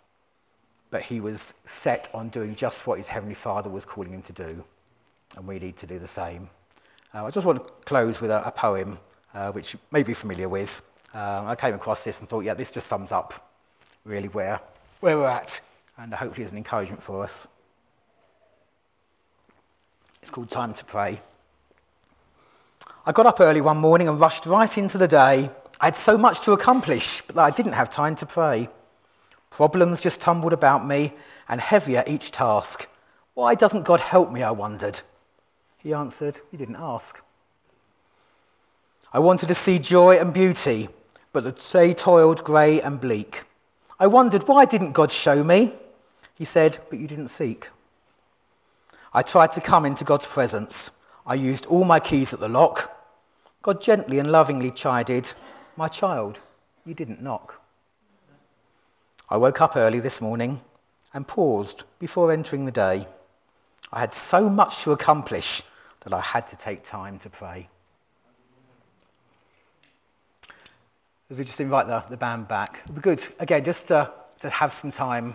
but 0.91 1.03
He 1.03 1.19
was 1.19 1.55
set 1.65 2.11
on 2.13 2.29
doing 2.29 2.55
just 2.55 2.87
what 2.87 2.99
His 2.99 3.09
Heavenly 3.09 3.35
Father 3.35 3.71
was 3.71 3.87
calling 3.87 4.13
Him 4.13 4.23
to 4.23 4.33
do. 4.35 4.65
And 5.37 5.47
we 5.47 5.59
need 5.59 5.77
to 5.79 5.87
do 5.87 5.99
the 5.99 6.07
same. 6.07 6.51
Uh, 7.15 7.25
I 7.25 7.31
just 7.31 7.47
want 7.47 7.67
to 7.67 7.73
close 7.87 8.21
with 8.21 8.31
a, 8.31 8.47
a 8.47 8.53
poem 8.53 8.99
uh, 9.33 9.51
which 9.51 9.73
you 9.73 9.81
may 9.91 10.03
be 10.03 10.13
familiar 10.13 10.49
with. 10.49 10.83
Um, 11.15 11.47
I 11.47 11.55
came 11.55 11.75
across 11.75 12.03
this 12.03 12.19
and 12.19 12.29
thought, 12.29 12.41
yeah, 12.41 12.55
this 12.55 12.73
just 12.73 12.89
sums 12.89 13.13
up 13.13 13.53
really 14.05 14.29
where, 14.29 14.61
where 14.99 15.17
we're 15.17 15.29
at, 15.29 15.61
and 15.97 16.13
hopefully 16.13 16.45
is 16.45 16.51
an 16.51 16.59
encouragement 16.59 17.03
for 17.03 17.23
us. 17.23 17.47
It's 20.21 20.31
called 20.31 20.51
Time 20.51 20.75
to 20.75 20.85
Pray. 20.85 21.21
I 23.07 23.13
got 23.13 23.27
up 23.27 23.41
early 23.41 23.61
one 23.61 23.77
morning 23.77 24.09
and 24.09 24.19
rushed 24.19 24.45
right 24.45 24.77
into 24.77 24.99
the 24.99 25.07
day. 25.07 25.51
I 25.81 25.87
had 25.87 25.97
so 25.97 26.19
much 26.19 26.41
to 26.43 26.53
accomplish, 26.53 27.21
but 27.21 27.39
I 27.39 27.51
didn't 27.51 27.75
have 27.75 27.91
time 27.91 28.17
to 28.17 28.27
pray. 28.27 28.69
Problems 29.51 30.03
just 30.03 30.21
tumbled 30.21 30.53
about 30.53 30.85
me, 30.85 31.13
and 31.49 31.61
heavier 31.61 32.03
each 32.07 32.33
task. 32.33 32.89
Why 33.35 33.55
doesn't 33.55 33.85
God 33.85 34.01
help 34.01 34.33
me? 34.33 34.43
I 34.43 34.51
wondered. 34.51 35.01
He 35.79 35.93
answered, 35.93 36.41
He 36.51 36.57
didn't 36.57 36.77
ask. 36.77 37.23
I 39.13 39.21
wanted 39.21 39.47
to 39.47 39.55
see 39.55 39.79
joy 39.79 40.19
and 40.19 40.35
beauty, 40.35 40.89
but 41.35 41.43
the 41.43 41.53
day 41.73 41.93
toiled 41.93 42.45
grey 42.45 42.81
and 42.81 43.01
bleak. 43.01 43.43
I 43.99 44.07
wondered, 44.07 44.47
why 44.47 44.65
didn't 44.65 44.93
God 44.93 45.11
show 45.11 45.43
me? 45.43 45.73
He 46.33 46.45
said, 46.45 46.79
But 46.89 47.01
you 47.01 47.09
didn't 47.09 47.29
seek. 47.29 47.69
I 49.13 49.23
tried 49.23 49.51
to 49.53 49.61
come 49.61 49.85
into 49.85 50.05
God's 50.05 50.29
presence. 50.29 50.93
I 51.27 51.35
used 51.35 51.67
all 51.67 51.85
my 51.85 51.99
keys 51.99 52.33
at 52.33 52.39
the 52.39 52.49
lock. 52.49 52.97
God 53.63 53.83
gently 53.83 54.21
and 54.21 54.31
lovingly 54.31 54.71
chided, 54.71 55.35
My 55.77 55.89
child, 55.89 56.41
you 56.87 56.95
didn't 56.95 57.21
knock. 57.21 57.61
I 59.29 59.37
woke 59.37 59.61
up 59.61 59.75
early 59.75 59.99
this 59.99 60.21
morning 60.21 60.61
and 61.13 61.27
paused 61.27 61.83
before 61.99 62.31
entering 62.31 62.65
the 62.65 62.71
day. 62.73 63.09
I 63.93 64.01
had 64.01 64.15
so 64.15 64.49
much 64.49 64.83
to 64.85 64.93
accomplish 64.93 65.63
that 66.03 66.13
I 66.13 66.21
had 66.21 66.47
to 66.49 66.57
take 66.57 66.85
time 66.85 67.19
to 67.19 67.29
pray. 67.29 67.69
As 71.31 71.39
we 71.39 71.45
just 71.45 71.61
invite 71.61 71.87
the, 71.87 72.01
the 72.11 72.17
band 72.17 72.49
back. 72.49 72.83
It 72.85 72.89
would 72.89 72.97
be 72.97 73.01
good, 73.01 73.23
again, 73.39 73.65
just 73.65 73.89
to, 73.89 74.11
to 74.41 74.51
have 74.51 74.73
some 74.73 74.91
time, 74.91 75.35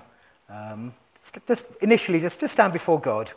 um, 0.50 0.94
just, 1.20 1.48
just 1.48 1.68
initially, 1.82 2.20
just 2.20 2.40
to 2.42 2.48
stand 2.48 2.74
before 2.74 3.00
God 3.00 3.32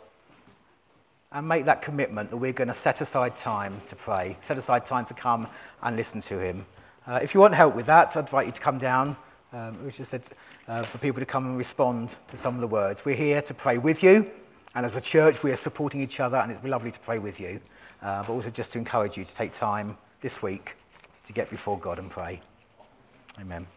and 1.31 1.47
make 1.47 1.65
that 1.65 1.81
commitment 1.81 2.29
that 2.29 2.37
we're 2.37 2.53
going 2.53 2.67
to 2.67 2.73
set 2.73 3.01
aside 3.01 3.35
time 3.35 3.81
to 3.87 3.95
pray, 3.95 4.37
set 4.39 4.57
aside 4.57 4.85
time 4.85 5.05
to 5.05 5.15
come 5.15 5.47
and 5.81 5.95
listen 5.95 6.21
to 6.21 6.39
Him. 6.39 6.65
Uh, 7.07 7.19
if 7.23 7.33
you 7.33 7.39
want 7.39 7.55
help 7.55 7.75
with 7.75 7.87
that, 7.87 8.15
I'd 8.15 8.21
invite 8.21 8.45
you 8.45 8.51
to 8.51 8.61
come 8.61 8.77
down. 8.77 9.17
Um, 9.51 9.83
we 9.83 9.89
just 9.89 10.11
said 10.11 10.23
uh, 10.67 10.83
for 10.83 10.99
people 10.99 11.19
to 11.19 11.25
come 11.25 11.45
and 11.45 11.57
respond 11.57 12.17
to 12.27 12.37
some 12.37 12.53
of 12.53 12.61
the 12.61 12.67
words. 12.67 13.03
We're 13.03 13.15
here 13.15 13.41
to 13.41 13.53
pray 13.53 13.79
with 13.79 14.03
you, 14.03 14.29
and 14.75 14.85
as 14.85 14.95
a 14.95 15.01
church, 15.01 15.41
we 15.41 15.51
are 15.51 15.55
supporting 15.55 16.01
each 16.01 16.19
other, 16.19 16.37
and 16.37 16.51
it's 16.51 16.63
lovely 16.63 16.91
to 16.91 16.99
pray 16.99 17.17
with 17.17 17.39
you. 17.39 17.59
Uh, 18.03 18.21
but 18.21 18.33
also 18.33 18.51
just 18.51 18.73
to 18.73 18.79
encourage 18.79 19.17
you 19.17 19.23
to 19.23 19.35
take 19.35 19.53
time 19.53 19.97
this 20.21 20.43
week 20.43 20.75
to 21.23 21.33
get 21.33 21.49
before 21.49 21.77
God 21.79 21.99
and 21.99 22.09
pray. 22.09 22.41
Amen. 23.39 23.67